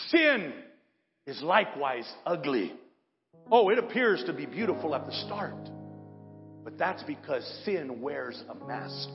Sin 0.07 0.53
is 1.27 1.41
likewise 1.41 2.11
ugly. 2.25 2.73
Oh, 3.51 3.69
it 3.69 3.77
appears 3.77 4.23
to 4.25 4.33
be 4.33 4.45
beautiful 4.45 4.95
at 4.95 5.05
the 5.05 5.13
start, 5.25 5.69
but 6.63 6.77
that's 6.77 7.03
because 7.03 7.45
sin 7.65 8.01
wears 8.01 8.41
a 8.49 8.55
mask. 8.65 9.09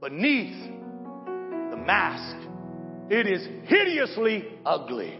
Beneath 0.00 0.70
the 1.70 1.76
mask, 1.76 2.36
it 3.10 3.26
is 3.26 3.46
hideously 3.68 4.44
ugly. 4.64 5.18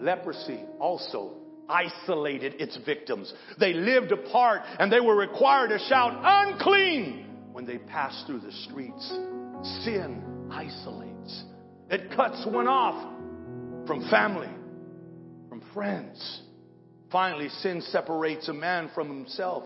Leprosy 0.00 0.60
also 0.78 1.34
isolated 1.68 2.54
its 2.60 2.78
victims. 2.84 3.32
They 3.58 3.72
lived 3.72 4.12
apart 4.12 4.62
and 4.78 4.92
they 4.92 5.00
were 5.00 5.16
required 5.16 5.68
to 5.68 5.78
shout 5.78 6.12
unclean 6.22 7.26
when 7.52 7.66
they 7.66 7.78
passed 7.78 8.26
through 8.26 8.40
the 8.40 8.52
streets. 8.52 9.06
Sin 9.84 10.48
isolates. 10.50 11.44
It 11.90 12.14
cuts 12.14 12.46
one 12.46 12.68
off 12.68 13.16
from 13.86 14.08
family, 14.10 14.50
from 15.48 15.62
friends. 15.74 16.42
Finally, 17.10 17.48
sin 17.48 17.80
separates 17.80 18.48
a 18.48 18.52
man 18.52 18.90
from 18.94 19.08
himself. 19.08 19.64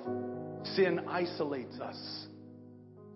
Sin 0.74 1.00
isolates 1.08 1.80
us. 1.80 2.26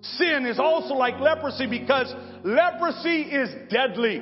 Sin 0.01 0.47
is 0.47 0.59
also 0.59 0.95
like 0.95 1.19
leprosy 1.21 1.67
because 1.67 2.13
leprosy 2.45 3.23
is 3.23 3.49
deadly. 3.71 4.21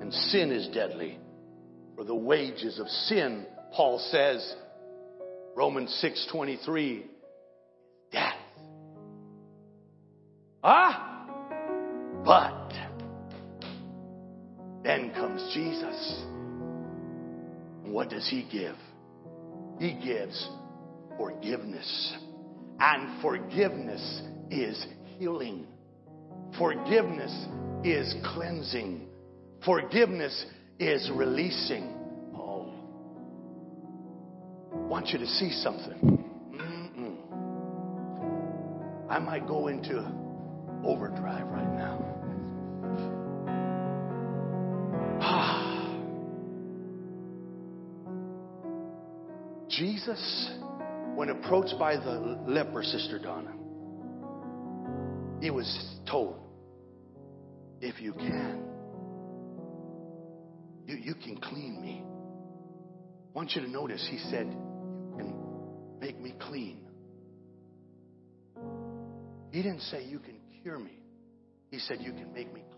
And 0.00 0.12
sin 0.12 0.52
is 0.52 0.68
deadly. 0.68 1.18
For 1.96 2.04
the 2.04 2.14
wages 2.14 2.78
of 2.78 2.88
sin, 2.88 3.46
Paul 3.72 3.98
says, 3.98 4.54
Romans 5.54 5.90
6:23, 6.02 7.04
death. 8.12 8.34
Ah? 10.62 11.24
But 12.22 12.72
then 14.82 15.10
comes 15.14 15.54
Jesus. 15.54 16.35
What 17.96 18.10
does 18.10 18.28
he 18.28 18.46
give? 18.52 18.76
He 19.80 19.94
gives 19.94 20.50
forgiveness. 21.16 22.14
And 22.78 23.22
forgiveness 23.22 24.20
is 24.50 24.86
healing. 25.18 25.66
Forgiveness 26.58 27.32
is 27.84 28.14
cleansing. 28.34 29.08
Forgiveness 29.64 30.44
is 30.78 31.10
releasing. 31.14 31.84
Oh. 32.36 32.70
I 34.74 34.76
want 34.76 35.08
you 35.08 35.18
to 35.18 35.26
see 35.26 35.50
something. 35.62 36.22
Mm-mm. 36.52 37.16
I 39.08 39.18
might 39.20 39.46
go 39.48 39.68
into 39.68 40.06
overdrive 40.84 41.46
right 41.46 41.72
now. 41.72 42.15
Jesus, 49.76 50.50
when 51.14 51.28
approached 51.28 51.74
by 51.78 51.96
the 51.96 52.40
leper, 52.46 52.82
Sister 52.82 53.18
Donna, 53.18 53.52
he 55.40 55.50
was 55.50 55.98
told, 56.10 56.38
if 57.80 58.00
you 58.00 58.12
can, 58.14 58.62
you, 60.86 60.96
you 60.96 61.14
can 61.14 61.36
clean 61.36 61.80
me. 61.82 62.02
I 62.02 63.36
want 63.36 63.52
you 63.54 63.60
to 63.60 63.68
notice, 63.68 64.06
he 64.10 64.18
said, 64.30 64.46
you 64.46 65.14
can 65.18 65.34
make 66.00 66.18
me 66.18 66.34
clean. 66.40 66.88
He 69.50 69.62
didn't 69.62 69.82
say 69.82 70.04
you 70.04 70.20
can 70.20 70.36
cure 70.62 70.78
me. 70.78 70.98
He 71.70 71.78
said 71.80 71.98
you 72.00 72.12
can 72.12 72.32
make 72.32 72.52
me 72.52 72.62
clean. 72.70 72.75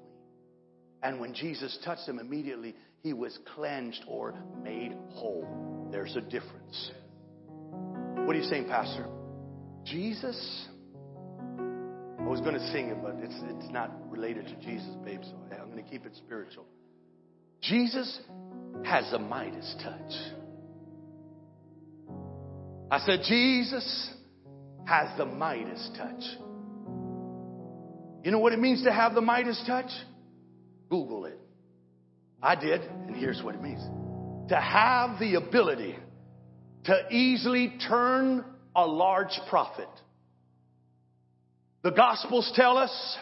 And 1.03 1.21
when 1.21 1.35
Jesus 1.35 1.79
touched 1.85 2.09
him 2.09 2.19
immediately, 2.19 2.75
he 3.03 3.13
was 3.13 3.39
cleansed 3.55 4.03
or 4.07 4.35
made 4.63 4.97
whole. 5.11 5.89
There's 5.93 6.17
a 6.17 6.21
difference. 6.21 6.91
What 7.71 8.35
are 8.35 8.39
you 8.39 8.49
saying, 8.49 8.67
Pastor? 8.67 9.07
Jesus? 9.85 10.67
I 11.59 12.25
was 12.31 12.41
going 12.41 12.55
to 12.55 12.73
sing 12.73 12.89
it, 12.89 12.99
but 13.03 13.17
it's, 13.23 13.35
it's 13.45 13.73
not 13.73 13.91
related 14.11 14.47
to 14.49 14.57
Jesus, 14.57 14.95
babe, 15.05 15.21
so 15.23 15.37
I'm 15.53 15.71
going 15.71 15.83
to 15.83 15.91
keep 15.91 16.05
it 16.05 16.15
spiritual. 16.17 16.67
Jesus 17.63 18.21
has 18.85 19.11
a 19.13 19.19
Midas 19.19 19.77
touch. 19.83 20.13
I 22.91 22.99
said, 23.01 23.21
Jesus 23.27 24.11
has 24.87 25.17
the 25.17 25.27
Midas 25.27 25.91
touch. 25.97 26.23
You 28.25 28.31
know 28.33 28.39
what 28.41 28.53
it 28.53 28.59
means 28.59 28.85
to 28.85 28.93
have 28.93 29.15
the 29.15 29.21
Midas 29.21 29.63
touch? 29.67 29.91
Google 30.89 31.27
it. 31.27 31.39
I 32.43 32.55
did, 32.55 32.81
and 32.83 33.17
here's 33.17 33.43
what 33.43 33.55
it 33.55 33.63
means 33.63 33.81
to 34.49 34.57
have 34.57 35.19
the 35.21 35.35
ability 35.35 35.97
to 36.85 37.09
easily 37.11 37.75
turn 37.87 38.45
a 38.75 38.87
large 38.87 39.39
profit. 39.49 39.89
The 41.83 41.91
Gospels 41.91 42.51
tell 42.55 42.79
us 42.79 43.19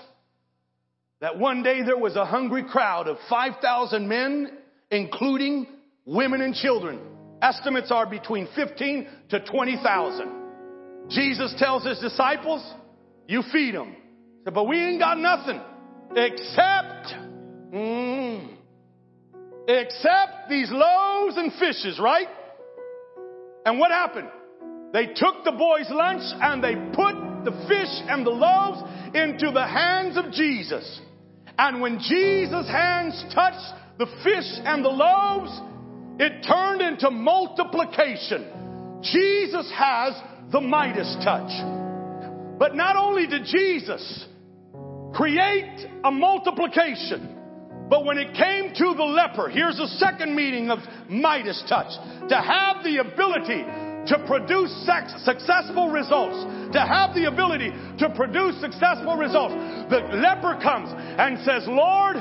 that 1.20 1.38
one 1.38 1.62
day 1.62 1.83
there 1.83 1.98
was 1.98 2.14
a 2.14 2.24
hungry 2.24 2.64
crowd 2.64 3.09
of 3.09 3.16
5,000 3.29 4.07
men, 4.07 4.59
including 4.90 5.66
women 6.05 6.40
and 6.42 6.55
children. 6.55 7.00
Estimates 7.42 7.90
are 7.90 8.07
between 8.07 8.48
15 8.55 9.09
to 9.31 9.40
20,000. 9.40 11.09
Jesus 11.11 11.55
tells 11.59 11.85
his 11.85 11.98
disciples, 11.98 12.64
you 13.26 13.42
feed 13.52 13.74
them. 13.74 13.96
Said, 14.44 14.55
But 14.55 14.64
we 14.64 14.79
ain't 14.79 15.00
got 15.00 15.18
nothing 15.18 15.61
except, 16.14 17.14
mm, 17.72 18.57
except 19.68 20.48
these 20.48 20.70
loaves 20.70 21.37
and 21.37 21.52
fishes, 21.55 21.98
right? 22.00 22.29
And 23.64 23.79
what 23.79 23.90
happened? 23.90 24.29
They 24.92 25.07
took 25.07 25.44
the 25.44 25.52
boys' 25.52 25.90
lunch 25.90 26.22
and 26.40 26.62
they 26.62 26.74
put 26.94 27.44
the 27.44 27.66
fish 27.68 28.02
and 28.09 28.24
the 28.24 28.31
loaves 28.31 28.83
into 29.14 29.50
the 29.52 29.66
hands 29.66 30.16
of 30.16 30.33
Jesus. 30.33 31.00
And 31.59 31.81
when 31.81 31.98
Jesus' 31.98 32.68
hands 32.68 33.24
touched 33.35 33.74
the 33.98 34.07
fish 34.22 34.61
and 34.64 34.85
the 34.85 34.88
loaves, 34.88 35.50
it 36.18 36.46
turned 36.46 36.81
into 36.81 37.11
multiplication. 37.11 39.00
Jesus 39.02 39.70
has 39.74 40.14
the 40.52 40.61
Midas 40.61 41.16
touch. 41.24 41.50
But 42.59 42.74
not 42.74 42.96
only 42.96 43.26
did 43.26 43.44
Jesus 43.44 44.26
create 45.12 45.87
a 46.05 46.11
multiplication, 46.11 47.36
but 47.88 48.05
when 48.05 48.19
it 48.19 48.35
came 48.35 48.75
to 48.75 48.94
the 48.96 49.04
leper, 49.04 49.48
here's 49.48 49.79
a 49.79 49.87
second 49.98 50.35
meaning 50.35 50.71
of 50.71 50.81
Midas 51.08 51.63
touch. 51.69 51.92
To 52.29 52.37
have 52.37 52.83
the 52.83 52.98
ability 52.98 53.63
to 54.06 54.25
produce 54.27 54.71
sex, 54.87 55.15
successful 55.25 55.90
results, 55.90 56.37
to 56.73 56.81
have 56.81 57.15
the 57.15 57.27
ability 57.27 57.71
to 57.98 58.10
produce 58.15 58.60
successful 58.60 59.17
results. 59.17 59.54
The 59.90 60.00
leper 60.19 60.58
comes 60.63 60.90
and 60.94 61.38
says, 61.44 61.67
Lord, 61.67 62.17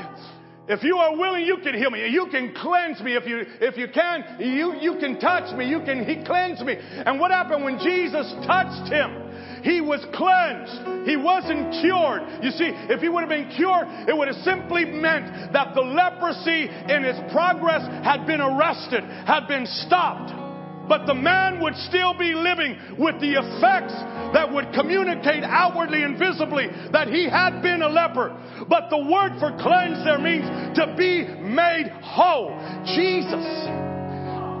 if 0.68 0.82
you 0.82 0.96
are 0.96 1.16
willing, 1.16 1.44
you 1.44 1.58
can 1.62 1.74
heal 1.74 1.90
me. 1.90 2.08
You 2.08 2.26
can 2.30 2.54
cleanse 2.54 3.00
me. 3.00 3.14
If 3.14 3.26
you, 3.26 3.44
if 3.60 3.76
you 3.76 3.86
can, 3.92 4.40
you, 4.40 4.74
you 4.80 4.98
can 4.98 5.20
touch 5.20 5.56
me. 5.56 5.68
You 5.68 5.80
can 5.80 6.04
he 6.04 6.24
cleanse 6.24 6.60
me. 6.62 6.76
And 6.78 7.20
what 7.20 7.30
happened 7.30 7.64
when 7.64 7.78
Jesus 7.78 8.32
touched 8.44 8.90
him? 8.90 9.62
He 9.62 9.80
was 9.80 10.04
cleansed. 10.14 11.08
He 11.08 11.16
wasn't 11.16 11.72
cured. 11.82 12.42
You 12.42 12.50
see, 12.50 12.70
if 12.90 13.00
he 13.00 13.08
would 13.08 13.20
have 13.20 13.28
been 13.28 13.50
cured, 13.54 13.86
it 14.08 14.16
would 14.16 14.28
have 14.28 14.42
simply 14.42 14.84
meant 14.84 15.52
that 15.52 15.74
the 15.74 15.82
leprosy 15.82 16.66
in 16.66 17.04
its 17.04 17.32
progress 17.32 17.82
had 18.04 18.26
been 18.26 18.40
arrested, 18.40 19.04
had 19.26 19.46
been 19.46 19.66
stopped. 19.66 20.45
But 20.88 21.06
the 21.06 21.14
man 21.14 21.60
would 21.60 21.74
still 21.88 22.14
be 22.14 22.34
living 22.34 22.76
with 22.98 23.20
the 23.20 23.34
effects 23.34 23.94
that 24.32 24.46
would 24.50 24.72
communicate 24.72 25.42
outwardly 25.44 26.02
and 26.02 26.18
visibly 26.18 26.68
that 26.92 27.08
he 27.08 27.28
had 27.28 27.60
been 27.62 27.82
a 27.82 27.88
leper. 27.88 28.34
But 28.68 28.90
the 28.90 28.98
word 28.98 29.38
for 29.38 29.50
cleanse 29.58 30.04
there 30.04 30.18
means 30.18 30.46
to 30.78 30.94
be 30.96 31.26
made 31.42 31.90
whole. 32.02 32.54
Jesus 32.84 33.46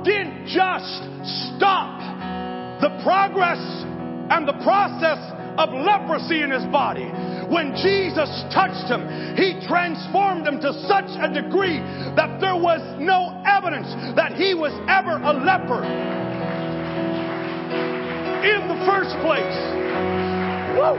didn't 0.04 0.46
just 0.46 1.02
stop 1.54 1.98
the 2.80 2.90
progress 3.02 3.58
and 4.30 4.46
the 4.46 4.58
process 4.62 5.18
of 5.58 5.72
leprosy 5.72 6.42
in 6.42 6.50
his 6.50 6.64
body. 6.70 7.06
When 7.48 7.74
Jesus 7.78 8.28
touched 8.52 8.90
him, 8.90 9.06
he 9.36 9.56
transformed 9.66 10.46
him 10.46 10.60
to 10.60 10.72
such 10.86 11.08
a 11.16 11.32
degree 11.32 11.78
that 12.14 12.38
there 12.40 12.56
was 12.56 12.82
no 13.00 13.40
evidence 13.46 13.88
that 14.16 14.34
he 14.34 14.54
was 14.54 14.74
ever 14.88 15.16
a 15.16 15.32
leper 15.32 16.15
in 18.44 18.68
the 18.68 18.84
first 18.84 19.16
place. 19.24 19.58
Woo! 20.76 20.98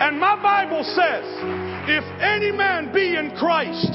And 0.00 0.18
my 0.18 0.40
Bible 0.42 0.84
says, 0.84 1.24
if 1.88 2.04
any 2.20 2.50
man 2.50 2.92
be 2.92 3.16
in 3.16 3.30
Christ, 3.36 3.92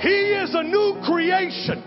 he 0.00 0.32
is 0.32 0.54
a 0.54 0.62
new 0.62 1.00
creation. 1.04 1.82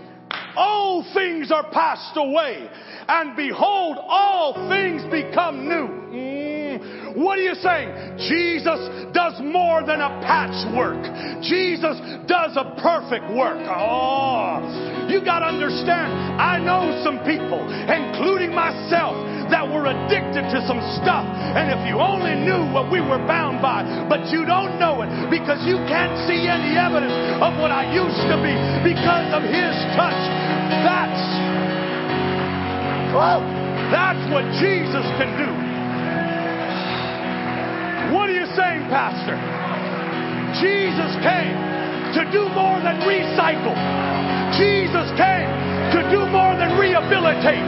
All 0.56 1.04
things 1.12 1.50
are 1.50 1.70
passed 1.70 2.16
away, 2.16 2.68
and 3.08 3.36
behold, 3.36 3.98
all 4.00 4.54
things 4.68 5.02
become 5.10 5.68
new. 5.68 6.16
What 7.16 7.40
are 7.40 7.48
you 7.48 7.56
saying? 7.64 8.20
Jesus 8.28 9.08
does 9.16 9.40
more 9.40 9.80
than 9.80 10.04
a 10.04 10.20
patchwork. 10.20 11.00
Jesus 11.40 11.96
does 12.28 12.52
a 12.60 12.76
perfect 12.84 13.32
work. 13.32 13.56
Oh, 13.72 14.60
you 15.08 15.24
got 15.24 15.40
to 15.40 15.48
understand. 15.48 16.12
I 16.36 16.60
know 16.60 16.92
some 17.00 17.24
people, 17.24 17.64
including 17.88 18.52
myself, 18.52 19.16
that 19.48 19.64
were 19.64 19.88
addicted 19.88 20.44
to 20.44 20.58
some 20.68 20.76
stuff. 21.00 21.24
And 21.56 21.72
if 21.72 21.80
you 21.88 21.96
only 21.96 22.36
knew 22.36 22.68
what 22.68 22.92
we 22.92 23.00
were 23.00 23.22
bound 23.24 23.64
by, 23.64 23.80
but 24.12 24.28
you 24.28 24.44
don't 24.44 24.76
know 24.76 25.00
it 25.00 25.08
because 25.32 25.64
you 25.64 25.80
can't 25.88 26.12
see 26.28 26.44
any 26.44 26.76
evidence 26.76 27.16
of 27.40 27.56
what 27.56 27.72
I 27.72 27.88
used 27.96 28.28
to 28.28 28.36
be 28.44 28.52
because 28.84 29.32
of 29.32 29.40
His 29.40 29.72
touch. 29.96 30.20
That's, 30.84 31.22
oh, 33.16 33.40
that's 33.88 34.20
what 34.28 34.44
Jesus 34.60 35.06
can 35.16 35.32
do. 35.40 35.65
What 38.12 38.30
are 38.30 38.36
you 38.36 38.46
saying, 38.54 38.86
Pastor? 38.88 39.36
Jesus 40.62 41.12
came 41.20 41.56
to 42.16 42.22
do 42.32 42.48
more 42.54 42.78
than 42.80 43.02
recycle. 43.04 43.76
Jesus 44.56 45.10
came 45.18 45.50
to 45.92 46.00
do 46.08 46.24
more 46.30 46.56
than 46.56 46.78
rehabilitate. 46.78 47.66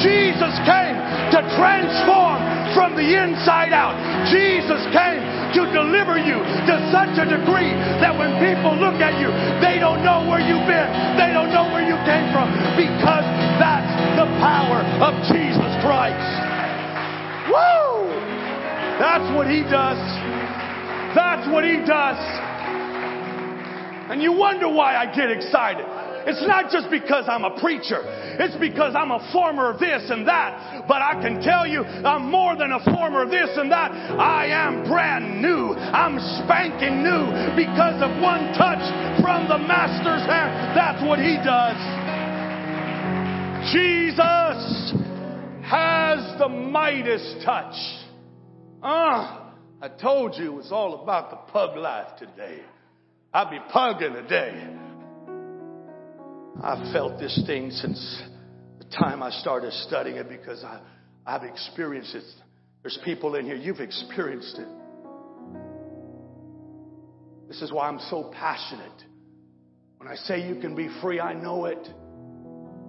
Jesus 0.00 0.54
came 0.64 0.96
to 1.34 1.38
transform 1.58 2.40
from 2.72 2.94
the 2.96 3.04
inside 3.04 3.74
out. 3.74 3.98
Jesus 4.30 4.80
came 4.94 5.20
to 5.58 5.62
deliver 5.74 6.16
you 6.16 6.38
to 6.40 6.74
such 6.94 7.18
a 7.18 7.26
degree 7.26 7.74
that 7.98 8.14
when 8.14 8.38
people 8.38 8.72
look 8.78 9.02
at 9.02 9.18
you, 9.18 9.28
they 9.60 9.82
don't 9.82 10.02
know 10.06 10.24
where 10.30 10.40
you've 10.40 10.66
been. 10.70 10.88
They 11.18 11.34
don't 11.34 11.50
know 11.50 11.68
where 11.74 11.84
you 11.84 11.98
came 12.06 12.30
from 12.32 12.48
because 12.78 13.26
that's 13.58 13.90
the 14.16 14.28
power 14.38 14.80
of 15.02 15.12
Jesus 15.28 15.72
Christ. 15.82 16.24
Woo! 17.50 17.79
That's 19.00 19.32
what 19.34 19.48
he 19.48 19.64
does. 19.64 19.96
That's 21.16 21.48
what 21.48 21.64
he 21.64 21.80
does. 21.88 22.20
And 24.12 24.20
you 24.20 24.36
wonder 24.36 24.68
why 24.68 24.94
I 24.94 25.06
get 25.06 25.30
excited. 25.30 25.86
It's 26.28 26.44
not 26.46 26.70
just 26.70 26.90
because 26.90 27.24
I'm 27.26 27.44
a 27.44 27.58
preacher. 27.60 28.04
It's 28.36 28.56
because 28.60 28.94
I'm 28.94 29.10
a 29.10 29.24
former 29.32 29.70
of 29.70 29.80
this 29.80 30.10
and 30.10 30.28
that. 30.28 30.84
But 30.86 31.00
I 31.00 31.14
can 31.22 31.40
tell 31.40 31.66
you, 31.66 31.80
I'm 31.80 32.30
more 32.30 32.56
than 32.56 32.72
a 32.72 32.84
former 32.92 33.22
of 33.22 33.30
this 33.30 33.48
and 33.56 33.72
that. 33.72 33.90
I 34.20 34.52
am 34.52 34.84
brand 34.84 35.40
new. 35.40 35.72
I'm 35.72 36.20
spanking 36.44 37.00
new 37.00 37.24
because 37.56 38.02
of 38.04 38.12
one 38.20 38.52
touch 38.52 38.84
from 39.24 39.48
the 39.48 39.56
Master's 39.64 40.28
hand. 40.28 40.76
That's 40.76 41.00
what 41.08 41.18
He 41.18 41.40
does. 41.40 41.80
Jesus 43.72 44.92
has 45.64 46.38
the 46.38 46.48
Midas 46.48 47.44
touch. 47.46 48.09
Ah, 48.82 49.52
I 49.82 49.88
told 49.88 50.36
you 50.36 50.52
it 50.52 50.56
was 50.56 50.72
all 50.72 51.02
about 51.02 51.30
the 51.30 51.52
pug 51.52 51.76
life 51.76 52.18
today. 52.18 52.60
I'll 53.32 53.50
be 53.50 53.58
pugging 53.72 54.14
today. 54.14 54.76
I've 56.62 56.92
felt 56.92 57.18
this 57.18 57.42
thing 57.46 57.70
since 57.70 58.22
the 58.78 58.84
time 58.96 59.22
I 59.22 59.30
started 59.30 59.72
studying 59.72 60.16
it 60.16 60.28
because 60.28 60.64
I, 60.64 60.80
I've 61.26 61.44
experienced 61.44 62.14
it. 62.14 62.24
There's 62.82 62.98
people 63.04 63.34
in 63.34 63.44
here, 63.44 63.56
you've 63.56 63.80
experienced 63.80 64.58
it. 64.58 64.68
This 67.48 67.62
is 67.62 67.72
why 67.72 67.88
I'm 67.88 68.00
so 68.10 68.30
passionate. 68.34 69.04
When 69.98 70.08
I 70.08 70.14
say 70.14 70.46
you 70.46 70.60
can 70.60 70.74
be 70.74 70.88
free, 71.02 71.20
I 71.20 71.34
know 71.34 71.66
it. 71.66 71.88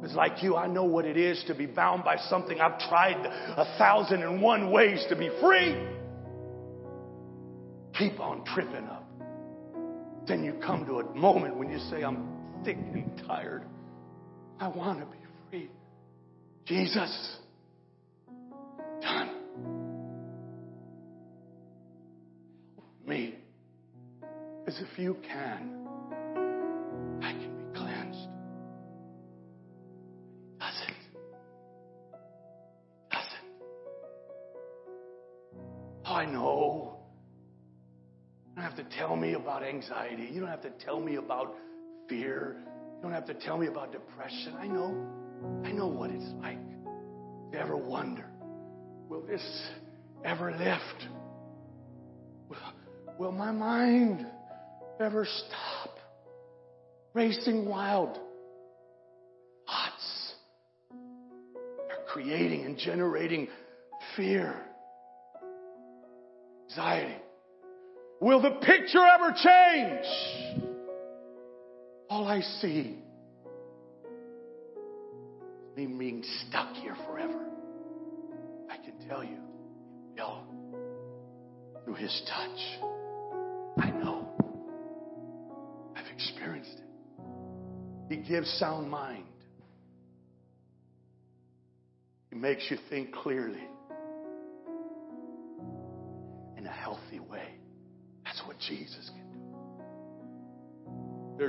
It's 0.04 0.16
like 0.16 0.42
you, 0.42 0.56
I 0.56 0.68
know 0.68 0.84
what 0.84 1.06
it 1.06 1.16
is 1.16 1.44
to 1.48 1.54
be 1.54 1.68
bound 1.68 2.04
by 2.04 2.18
something. 2.30 2.60
I've 2.60 2.80
tried 2.80 3.24
a 3.24 3.78
thousand 3.78 4.24
and 4.24 4.42
one 4.42 4.72
ways 4.72 5.06
to 5.10 5.16
be 5.16 5.30
free. 5.40 5.76
Keep 7.98 8.20
on 8.20 8.44
tripping 8.46 8.88
up. 8.88 9.08
Then 10.28 10.44
you 10.44 10.54
come 10.66 10.86
to 10.86 11.00
a 11.00 11.16
moment 11.16 11.56
when 11.56 11.70
you 11.70 11.78
say, 11.92 12.04
I'm 12.04 12.28
sick 12.64 12.78
and 12.78 13.22
tired. 13.28 13.64
I 14.60 14.70
want 14.70 15.00
to 15.00 15.06
be 15.06 15.18
free. 15.50 15.70
Jesus, 16.66 17.38
done. 19.02 19.30
Me. 23.06 23.36
As 24.68 24.80
if 24.80 24.98
you 24.98 25.18
can, 25.28 25.81
tell 38.98 39.16
me 39.16 39.34
about 39.34 39.64
anxiety. 39.64 40.30
You 40.32 40.40
don't 40.40 40.50
have 40.50 40.62
to 40.64 40.72
tell 40.86 41.00
me 41.00 41.16
about 41.16 41.56
fear. 42.08 42.58
You 42.98 43.02
don't 43.04 43.14
have 43.14 43.26
to 43.28 43.34
tell 43.34 43.58
me 43.58 43.68
about 43.68 43.92
depression. 43.92 44.56
I 44.60 44.68
know. 44.68 45.08
I 45.66 45.72
know 45.72 45.88
what 45.88 46.12
it's 46.12 46.34
like 46.42 46.60
to 47.52 47.60
ever 47.60 47.76
wonder 47.76 48.26
will 49.12 49.22
this 49.22 49.44
ever 50.24 50.52
lift? 50.52 51.08
Will, 52.48 52.58
will 53.20 53.32
my 53.34 53.52
mind 53.52 54.26
ever 55.02 55.26
stop 55.26 55.98
racing 57.14 57.66
wild? 57.68 58.18
Thoughts 59.68 60.34
are 60.94 62.06
creating 62.08 62.64
and 62.64 62.78
generating 62.78 63.50
fear, 64.16 64.56
anxiety. 66.70 67.18
Will 68.22 68.40
the 68.40 68.52
picture 68.52 69.04
ever 69.04 69.32
change? 69.32 70.06
All 72.08 72.28
I 72.28 72.42
see 72.62 73.00
is 75.72 75.76
me 75.76 75.88
being 75.88 76.24
stuck 76.48 76.76
here 76.76 76.96
forever. 77.08 77.48
I 78.70 78.78
can 78.78 78.94
tell 79.10 79.24
you, 79.24 79.40
will 80.16 80.44
through 81.84 81.96
His 81.96 82.22
touch. 82.30 82.60
I 83.80 83.90
know. 83.90 84.28
I've 85.96 86.06
experienced 86.14 86.78
it. 86.78 86.86
He 88.08 88.18
gives 88.18 88.48
sound 88.60 88.88
mind. 88.88 89.26
He 92.30 92.36
makes 92.36 92.70
you 92.70 92.78
think 92.88 93.16
clearly 93.16 93.64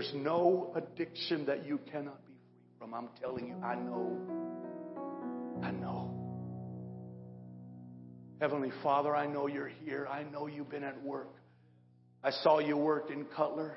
There's 0.02 0.14
no 0.24 0.72
addiction 0.74 1.46
that 1.46 1.64
you 1.64 1.78
cannot 1.92 2.26
be 2.26 2.32
free 2.32 2.76
from. 2.76 2.92
I'm 2.92 3.08
telling 3.20 3.46
you, 3.46 3.54
I 3.62 3.76
know. 3.76 4.18
I 5.62 5.70
know. 5.70 6.10
Heavenly 8.40 8.72
Father, 8.82 9.14
I 9.14 9.28
know 9.28 9.46
you're 9.46 9.70
here. 9.84 10.08
I 10.10 10.24
know 10.24 10.48
you've 10.48 10.70
been 10.70 10.82
at 10.82 11.00
work. 11.04 11.30
I 12.24 12.32
saw 12.32 12.58
you 12.58 12.76
work 12.76 13.10
in 13.12 13.26
Cutler, 13.36 13.76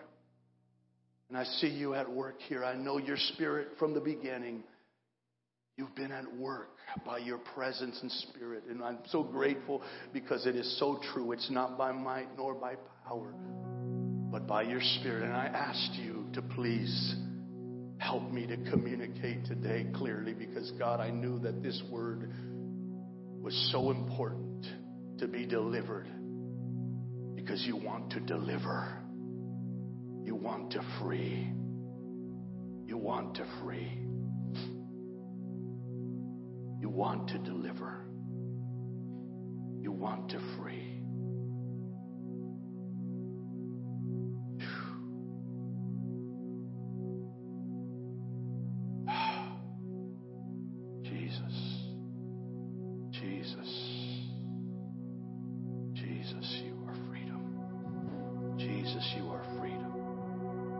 and 1.29 1.37
I 1.37 1.43
see 1.43 1.67
you 1.67 1.93
at 1.93 2.11
work 2.11 2.41
here. 2.49 2.65
I 2.65 2.73
know 2.73 2.97
your 2.97 3.17
spirit 3.17 3.67
from 3.77 3.93
the 3.93 4.01
beginning. 4.01 4.63
You've 5.77 5.93
been 5.93 6.11
at 6.11 6.35
work 6.37 6.71
by 7.05 7.19
your 7.19 7.37
presence 7.37 7.99
and 8.01 8.11
spirit, 8.11 8.63
and 8.67 8.83
I'm 8.83 8.97
so 9.09 9.21
grateful 9.21 9.83
because 10.11 10.47
it 10.47 10.55
is 10.55 10.79
so 10.79 10.99
true. 11.13 11.33
It's 11.33 11.51
not 11.51 11.77
by 11.77 11.91
might 11.91 12.35
nor 12.35 12.55
by 12.55 12.77
power, 13.07 13.31
but 14.35 14.47
by 14.47 14.63
your 14.63 14.81
Spirit. 14.99 15.23
And 15.23 15.33
I 15.33 15.45
asked 15.45 15.93
you 15.93 16.25
to 16.33 16.41
please 16.41 17.15
Help 17.97 18.31
me 18.31 18.45
to 18.45 18.57
communicate 18.69 19.45
today 19.45 19.87
clearly 19.95 20.33
because, 20.33 20.71
God, 20.77 20.99
I 20.99 21.09
knew 21.09 21.39
that 21.39 21.63
this 21.63 21.81
word 21.89 22.29
was 23.41 23.69
so 23.71 23.89
important 23.89 24.67
to 25.17 25.27
be 25.27 25.45
delivered 25.45 26.07
because 27.35 27.63
you 27.65 27.77
want 27.77 28.11
to 28.11 28.19
deliver. 28.19 29.01
You 30.23 30.35
want 30.35 30.71
to 30.73 30.81
free. 31.01 31.51
You 32.85 32.97
want 32.97 33.35
to 33.35 33.45
free. 33.63 34.03
You 36.79 36.89
want 36.89 37.29
to 37.29 37.37
deliver. 37.39 38.05
You 39.81 39.91
want 39.91 40.29
to 40.29 40.39
free. 40.57 40.84
Jesus. 53.25 53.71
Jesus, 55.93 56.61
you 56.63 56.75
are 56.87 56.95
freedom. 57.09 58.55
Jesus, 58.57 59.13
you 59.17 59.29
are 59.29 59.43
freedom. 59.59 59.93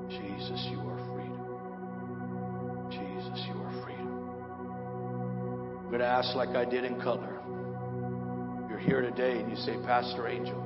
Jesus, 0.09 0.67
you 0.69 0.79
are 0.81 0.99
freedom. 1.11 1.45
Jesus, 2.91 3.45
you 3.47 3.61
are 3.61 3.83
freedom. 3.83 4.13
I'm 5.79 5.87
going 5.87 5.99
to 6.01 6.05
ask 6.05 6.35
like 6.35 6.49
I 6.49 6.65
did 6.65 6.83
in 6.83 7.01
Cutler. 7.01 7.41
You're 8.69 8.79
here 8.79 9.01
today 9.01 9.39
and 9.39 9.49
you 9.49 9.55
say, 9.57 9.77
Pastor 9.83 10.27
Angel, 10.27 10.61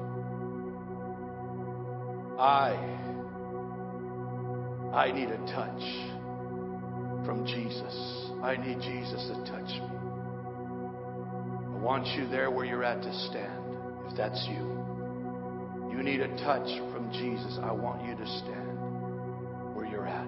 I, 2.37 2.71
I 4.93 5.11
need 5.13 5.29
a 5.29 5.37
touch 5.53 5.83
from 7.25 7.45
Jesus. 7.45 7.95
I 8.43 8.57
need 8.57 8.81
Jesus 8.81 9.27
to 9.27 9.35
touch 9.49 9.69
me. 9.69 9.98
I 11.89 11.91
want 11.93 12.05
you 12.09 12.27
there 12.27 12.51
where 12.51 12.65
you're 12.65 12.83
at 12.83 13.01
to 13.01 13.11
stand, 13.29 13.63
if 14.07 14.15
that's 14.15 14.45
you. 14.47 14.77
You 15.91 16.03
need 16.03 16.19
a 16.21 16.27
touch 16.37 16.67
from 16.93 17.11
Jesus. 17.11 17.57
I 17.63 17.71
want 17.71 18.05
you 18.05 18.15
to 18.15 18.27
stand 18.27 18.77
where 19.73 19.87
you're 19.87 20.05
at. 20.05 20.27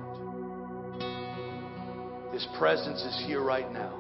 His 2.34 2.48
presence 2.58 3.04
is 3.04 3.24
here 3.28 3.44
right 3.44 3.72
now. 3.72 3.94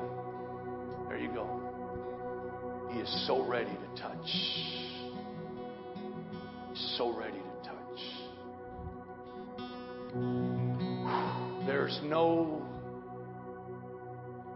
There 1.08 1.20
you 1.20 1.32
go. 1.32 2.90
He 2.94 3.00
is 3.00 3.28
so 3.28 3.46
ready 3.46 3.70
to 3.70 4.02
touch. 4.02 4.26
He's 6.68 6.96
so 6.98 7.16
ready 7.16 7.38
to 7.38 7.70
touch. 7.70 8.02
There's 11.68 12.00
no 12.06 12.66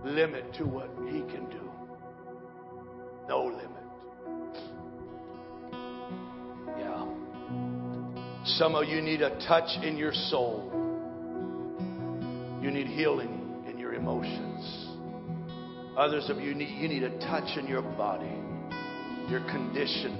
limit 0.03 0.55
to 0.55 0.65
what 0.65 0.89
Some 8.57 8.73
of 8.75 8.87
you 8.87 9.01
need 9.01 9.21
a 9.21 9.31
touch 9.47 9.83
in 9.83 9.97
your 9.97 10.13
soul. 10.13 10.71
You 12.61 12.71
need 12.71 12.87
healing 12.87 13.65
in 13.69 13.77
your 13.77 13.95
emotions. 13.95 14.95
Others 15.97 16.29
of 16.29 16.37
you 16.37 16.55
need 16.55 16.81
you 16.81 16.87
need 16.87 17.03
a 17.03 17.19
touch 17.19 17.57
in 17.57 17.67
your 17.67 17.81
body. 17.81 18.31
Your 19.29 19.41
condition 19.51 20.15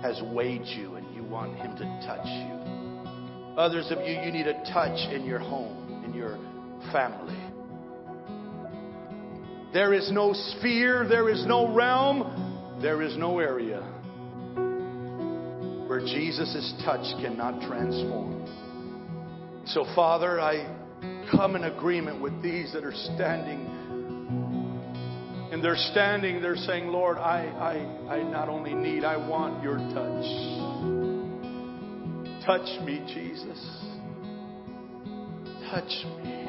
has 0.00 0.18
weighed 0.32 0.64
you 0.64 0.94
and 0.94 1.14
you 1.14 1.24
want 1.24 1.56
him 1.56 1.76
to 1.76 1.84
touch 2.06 2.24
you. 2.24 3.58
Others 3.58 3.90
of 3.90 3.98
you 3.98 4.18
you 4.22 4.32
need 4.32 4.46
a 4.46 4.62
touch 4.72 5.12
in 5.12 5.26
your 5.26 5.40
home, 5.40 6.02
in 6.06 6.14
your 6.14 6.38
family. 6.90 7.36
There 9.74 9.92
is 9.92 10.10
no 10.10 10.32
sphere, 10.32 11.06
there 11.06 11.28
is 11.28 11.44
no 11.44 11.74
realm, 11.74 12.78
there 12.80 13.02
is 13.02 13.14
no 13.18 13.40
area 13.40 13.99
where 16.00 16.14
Jesus' 16.14 16.74
touch 16.84 17.04
cannot 17.20 17.60
transform. 17.68 18.46
So, 19.66 19.84
Father, 19.94 20.40
I 20.40 20.76
come 21.30 21.56
in 21.56 21.64
agreement 21.64 22.20
with 22.20 22.42
these 22.42 22.72
that 22.72 22.84
are 22.84 22.94
standing. 22.94 23.66
And 25.52 25.64
they're 25.64 25.76
standing, 25.76 26.40
they're 26.40 26.56
saying, 26.56 26.88
Lord, 26.88 27.18
I, 27.18 27.46
I, 28.08 28.14
I 28.14 28.22
not 28.22 28.48
only 28.48 28.72
need, 28.74 29.04
I 29.04 29.16
want 29.16 29.62
your 29.62 29.78
touch. 29.78 30.24
Touch 32.46 32.80
me, 32.84 33.02
Jesus. 33.12 33.58
Touch 35.70 36.04
me. 36.24 36.46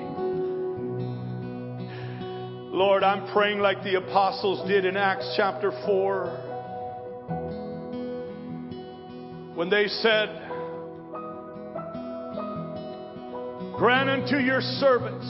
Lord, 2.74 3.04
I'm 3.04 3.32
praying 3.34 3.60
like 3.60 3.84
the 3.84 3.96
apostles 3.96 4.68
did 4.68 4.86
in 4.86 4.96
Acts 4.96 5.34
chapter 5.36 5.72
4. 5.86 6.51
When 9.62 9.70
they 9.70 9.86
said, 9.86 10.28
Grant 13.78 14.10
unto 14.10 14.38
your 14.38 14.60
servants 14.60 15.28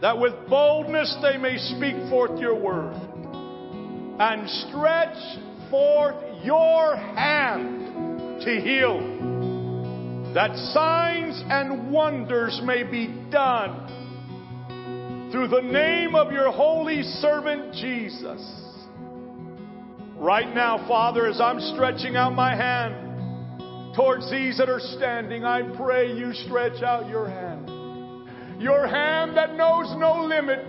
that 0.00 0.18
with 0.18 0.32
boldness 0.48 1.18
they 1.20 1.36
may 1.36 1.58
speak 1.58 2.08
forth 2.08 2.40
your 2.40 2.54
word 2.54 2.94
and 4.18 4.48
stretch 4.48 5.18
forth 5.70 6.16
your 6.42 6.96
hand 6.96 8.40
to 8.40 8.58
heal, 8.58 10.32
that 10.32 10.56
signs 10.72 11.42
and 11.50 11.92
wonders 11.92 12.58
may 12.64 12.84
be 12.84 13.08
done 13.30 15.28
through 15.30 15.48
the 15.48 15.60
name 15.60 16.14
of 16.14 16.32
your 16.32 16.50
holy 16.52 17.02
servant 17.02 17.74
Jesus. 17.74 18.67
Right 20.18 20.52
now, 20.52 20.86
Father, 20.88 21.28
as 21.28 21.40
I'm 21.40 21.60
stretching 21.60 22.16
out 22.16 22.34
my 22.34 22.54
hand, 22.54 23.94
towards 23.94 24.30
these 24.30 24.58
that 24.58 24.68
are 24.68 24.80
standing, 24.80 25.44
I 25.44 25.62
pray 25.76 26.12
you 26.12 26.32
stretch 26.32 26.82
out 26.82 27.08
your 27.08 27.28
hand. 27.28 27.70
Your 28.60 28.86
hand 28.88 29.36
that 29.36 29.54
knows 29.54 29.94
no 29.96 30.24
limit. 30.24 30.66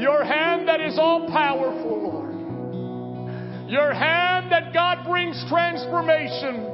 Your 0.00 0.24
hand 0.24 0.66
that 0.68 0.80
is 0.80 0.98
all 0.98 1.28
powerful, 1.28 2.02
Lord. 2.02 3.70
Your 3.70 3.92
hand 3.92 4.50
that 4.50 4.72
God 4.72 5.06
brings 5.06 5.36
transformation. 5.50 6.64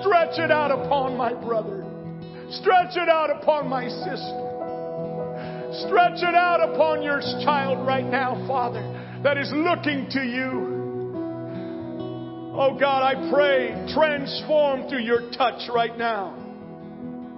Stretch 0.00 0.38
it 0.38 0.50
out 0.50 0.70
upon 0.70 1.16
my 1.16 1.32
brother. 1.32 1.84
Stretch 2.50 2.96
it 2.96 3.08
out 3.08 3.30
upon 3.30 3.66
my 3.68 3.88
sister. 3.88 4.42
Stretch 5.88 6.22
it 6.22 6.34
out 6.34 6.60
upon 6.60 7.02
your 7.02 7.20
child 7.42 7.86
right 7.86 8.04
now, 8.04 8.34
Father, 8.46 8.82
that 9.22 9.38
is 9.38 9.50
looking 9.54 10.08
to 10.10 10.20
you. 10.20 10.72
Oh 12.54 12.76
God, 12.78 13.02
I 13.02 13.30
pray, 13.32 13.70
transform 13.94 14.88
through 14.88 15.02
your 15.02 15.30
touch 15.30 15.70
right 15.72 15.96
now. 15.96 16.34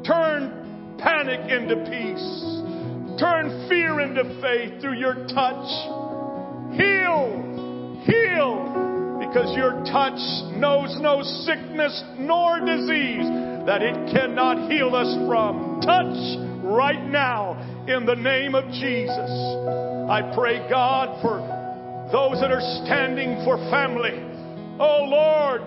Turn 0.04 0.96
panic 0.98 1.50
into 1.50 1.76
peace. 1.88 3.20
Turn 3.20 3.68
fear 3.68 4.00
into 4.00 4.24
faith 4.42 4.80
through 4.80 4.98
your 4.98 5.14
touch. 5.28 5.70
Heal, 6.74 8.02
heal, 8.04 9.20
because 9.20 9.54
your 9.56 9.84
touch 9.84 10.18
knows 10.58 10.98
no 11.00 11.22
sickness 11.22 12.02
nor 12.18 12.58
disease 12.58 13.28
that 13.66 13.82
it 13.82 14.12
cannot 14.12 14.70
heal 14.70 14.96
us 14.96 15.14
from. 15.28 15.80
Touch 15.80 16.64
right 16.64 17.04
now 17.06 17.54
in 17.86 18.04
the 18.04 18.16
name 18.16 18.54
of 18.54 18.64
Jesus. 18.72 19.30
I 20.10 20.32
pray, 20.34 20.68
God, 20.68 21.22
for 21.22 21.53
those 22.14 22.38
that 22.38 22.52
are 22.52 22.62
standing 22.86 23.42
for 23.42 23.58
family. 23.74 24.14
Oh 24.78 25.02
Lord, 25.02 25.66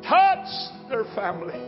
touch 0.00 0.48
their 0.88 1.04
family. 1.12 1.60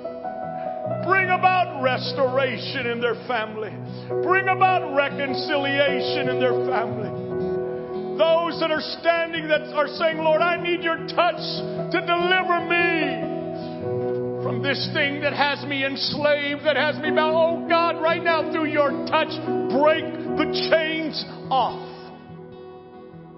Bring 1.05 1.29
about 1.29 1.85
restoration 1.85 2.87
in 2.87 2.99
their 2.99 3.21
family. 3.29 3.77
Bring 4.25 4.49
about 4.49 4.97
reconciliation 4.97 6.33
in 6.33 6.41
their 6.41 6.57
family. 6.65 7.13
Those 8.17 8.57
that 8.65 8.73
are 8.73 8.81
standing 9.05 9.49
that 9.49 9.69
are 9.77 9.89
saying, 10.01 10.17
Lord, 10.17 10.41
I 10.41 10.57
need 10.65 10.81
your 10.81 10.97
touch 11.13 11.45
to 11.93 12.01
deliver 12.01 12.65
me 12.65 13.21
from 14.43 14.63
this 14.63 14.81
thing 14.95 15.21
that 15.21 15.35
has 15.35 15.63
me 15.69 15.85
enslaved, 15.85 16.65
that 16.65 16.77
has 16.77 16.97
me 17.05 17.11
bound. 17.11 17.37
Oh 17.37 17.69
God, 17.69 18.01
right 18.01 18.25
now 18.25 18.51
through 18.51 18.73
your 18.73 18.93
touch, 19.13 19.37
break 19.69 20.09
the 20.41 20.49
chains 20.73 21.23
off. 21.53 21.96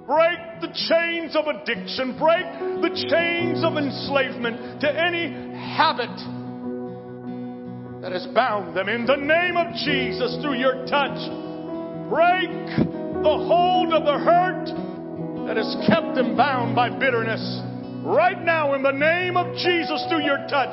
Break 0.08 0.62
the 0.62 0.72
chains 0.88 1.36
of 1.36 1.48
addiction. 1.48 2.16
Break 2.16 2.48
the 2.80 2.88
chains 3.12 3.62
of 3.62 3.76
enslavement 3.76 4.80
to 4.80 4.88
any 4.88 5.28
habit 5.52 6.16
that 8.00 8.12
has 8.12 8.26
bound 8.32 8.74
them. 8.74 8.88
In 8.88 9.04
the 9.04 9.16
name 9.16 9.58
of 9.58 9.74
Jesus, 9.84 10.38
through 10.40 10.56
your 10.56 10.86
touch, 10.86 11.20
break 12.08 12.48
the 13.20 13.36
hold 13.36 13.92
of 13.92 14.06
the 14.08 14.16
hurt 14.16 14.64
that 15.46 15.58
has 15.58 15.76
kept 15.86 16.14
them 16.14 16.34
bound 16.38 16.74
by 16.74 16.88
bitterness. 16.88 17.60
Right 18.02 18.42
now, 18.42 18.72
in 18.72 18.82
the 18.82 18.92
name 18.92 19.36
of 19.36 19.54
Jesus, 19.56 20.06
through 20.08 20.24
your 20.24 20.38
touch, 20.48 20.72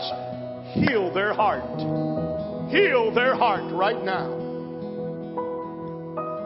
heal 0.79 1.13
their 1.13 1.33
heart. 1.33 1.79
Heal 2.71 3.13
their 3.13 3.35
heart 3.35 3.69
right 3.73 4.01
now. 4.01 4.45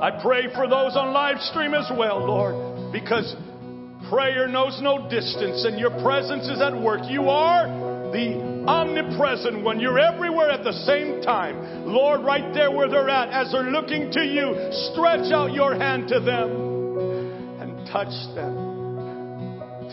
I 0.02 0.12
pray 0.24 0.48
for 0.56 0.68
those 0.68 0.96
on 0.96 1.14
live 1.14 1.40
stream 1.52 1.74
as 1.74 1.92
well, 1.96 2.26
Lord, 2.26 2.69
because 2.92 3.36
prayer 4.10 4.48
knows 4.48 4.80
no 4.82 5.10
distance 5.10 5.66
and 5.66 5.80
your 5.80 5.92
presence 6.02 6.48
is 6.48 6.62
at 6.62 6.74
work. 6.80 7.02
You 7.10 7.30
are 7.30 7.68
the 8.12 8.66
omnipresent 8.68 9.64
one. 9.64 9.80
You're 9.80 10.00
everywhere 10.00 10.50
at 10.50 10.64
the 10.64 10.74
same 10.86 11.22
time. 11.22 11.86
Lord, 11.86 12.22
right 12.22 12.54
there 12.54 12.72
where 12.72 12.90
they're 12.90 13.10
at, 13.10 13.30
as 13.30 13.52
they're 13.52 13.72
looking 13.72 14.12
to 14.12 14.22
you, 14.22 14.56
stretch 14.92 15.32
out 15.32 15.54
your 15.54 15.76
hand 15.76 16.08
to 16.10 16.20
them 16.20 16.50
and 17.62 17.88
touch 17.88 18.14
them. 18.36 18.70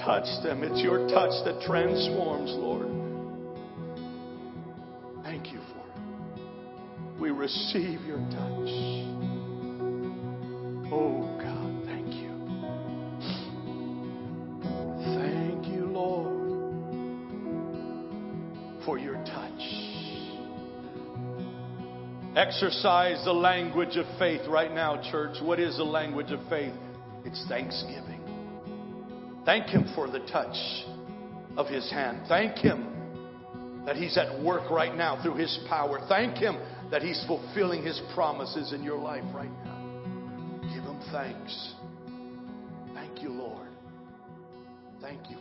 Touch 0.05 0.29
them. 0.43 0.63
It's 0.63 0.81
your 0.83 1.09
touch 1.09 1.45
that 1.45 1.63
transforms, 1.67 2.53
Lord. 2.55 2.87
Thank 5.25 5.53
you 5.53 5.59
for 5.59 5.83
it. 5.83 7.21
We 7.21 7.31
receive 7.31 8.03
your 8.03 8.19
touch. 8.31 9.17
Oh 10.93 11.36
Exercise 22.37 23.25
the 23.25 23.33
language 23.33 23.97
of 23.97 24.05
faith 24.19 24.43
right 24.47 24.71
now, 24.71 25.01
church. 25.11 25.39
What 25.41 25.59
is 25.59 25.79
the 25.79 25.85
language 25.85 26.33
of 26.33 26.41
faith? 26.51 26.75
It's 27.25 27.43
thanksgiving. 27.49 28.21
Thank 29.47 29.69
Him 29.69 29.91
for 29.95 30.07
the 30.07 30.19
touch 30.31 30.85
of 31.57 31.67
His 31.67 31.91
hand. 31.91 32.27
Thank 32.29 32.59
Him 32.59 33.85
that 33.87 33.97
He's 33.97 34.19
at 34.19 34.43
work 34.43 34.71
right 34.71 34.95
now 34.95 35.23
through 35.23 35.37
His 35.37 35.59
power. 35.67 35.99
Thank 36.11 36.37
Him 36.37 36.59
that 36.91 37.01
He's 37.01 37.25
fulfilling 37.27 37.83
His 37.83 37.99
promises 38.15 38.75
in 38.75 38.83
your 38.83 38.99
life 38.99 39.25
right 39.35 39.51
now 39.65 39.77
Give 40.75 40.85
Him 40.85 41.01
thanks. 41.11 41.75
Thank 42.93 43.23
you, 43.23 43.31
Lord. 43.31 43.69
Thank 45.01 45.31
you 45.31 45.39